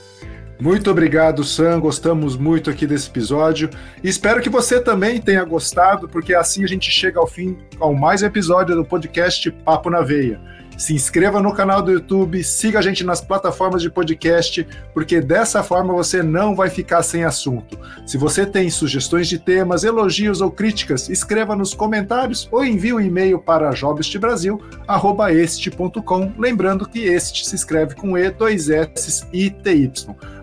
Muito 0.60 0.90
obrigado, 0.90 1.44
Sam. 1.44 1.78
Gostamos 1.78 2.36
muito 2.36 2.68
aqui 2.68 2.84
desse 2.84 3.08
episódio. 3.08 3.70
Espero 4.02 4.40
que 4.40 4.48
você 4.48 4.80
também 4.80 5.20
tenha 5.20 5.44
gostado, 5.44 6.08
porque 6.08 6.34
assim 6.34 6.64
a 6.64 6.66
gente 6.66 6.90
chega 6.90 7.20
ao 7.20 7.28
fim, 7.28 7.56
ao 7.78 7.94
mais 7.94 8.24
episódio 8.24 8.74
do 8.74 8.84
podcast 8.84 9.48
Papo 9.64 9.88
na 9.88 10.00
Veia. 10.00 10.40
Se 10.78 10.94
inscreva 10.94 11.42
no 11.42 11.52
canal 11.52 11.82
do 11.82 11.90
YouTube, 11.90 12.42
siga 12.44 12.78
a 12.78 12.82
gente 12.82 13.02
nas 13.02 13.20
plataformas 13.20 13.82
de 13.82 13.90
podcast, 13.90 14.64
porque 14.94 15.20
dessa 15.20 15.60
forma 15.60 15.92
você 15.92 16.22
não 16.22 16.54
vai 16.54 16.70
ficar 16.70 17.02
sem 17.02 17.24
assunto. 17.24 17.76
Se 18.06 18.16
você 18.16 18.46
tem 18.46 18.70
sugestões 18.70 19.26
de 19.26 19.40
temas, 19.40 19.82
elogios 19.82 20.40
ou 20.40 20.52
críticas, 20.52 21.08
escreva 21.08 21.56
nos 21.56 21.74
comentários 21.74 22.48
ou 22.52 22.64
envie 22.64 22.92
um 22.92 23.00
e-mail 23.00 23.40
para 23.40 23.72
jobestbrasil@este.com, 23.72 26.32
lembrando 26.38 26.88
que 26.88 27.00
este 27.00 27.44
se 27.44 27.56
escreve 27.56 27.96
com 27.96 28.16
e, 28.16 28.30
dois 28.30 28.70
s 28.70 29.26
e 29.32 29.50
t 29.50 29.74
y. 29.74 29.90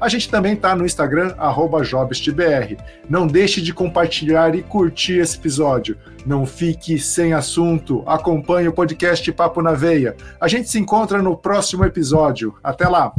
A 0.01 0.09
gente 0.09 0.29
também 0.29 0.51
está 0.53 0.75
no 0.75 0.85
Instagram 0.85 1.33
@jobestbr. 1.81 2.75
Não 3.09 3.25
deixe 3.25 3.61
de 3.61 3.73
compartilhar 3.73 4.53
e 4.53 4.61
curtir 4.61 5.19
esse 5.19 5.37
episódio. 5.37 5.97
Não 6.25 6.45
fique 6.45 6.97
sem 6.97 7.33
assunto. 7.33 8.03
Acompanhe 8.05 8.67
o 8.67 8.73
podcast 8.73 9.31
Papo 9.31 9.61
na 9.61 9.73
Veia. 9.73 10.15
A 10.39 10.47
gente 10.47 10.69
se 10.69 10.79
encontra 10.79 11.21
no 11.21 11.37
próximo 11.37 11.83
episódio. 11.85 12.55
Até 12.63 12.87
lá! 12.87 13.13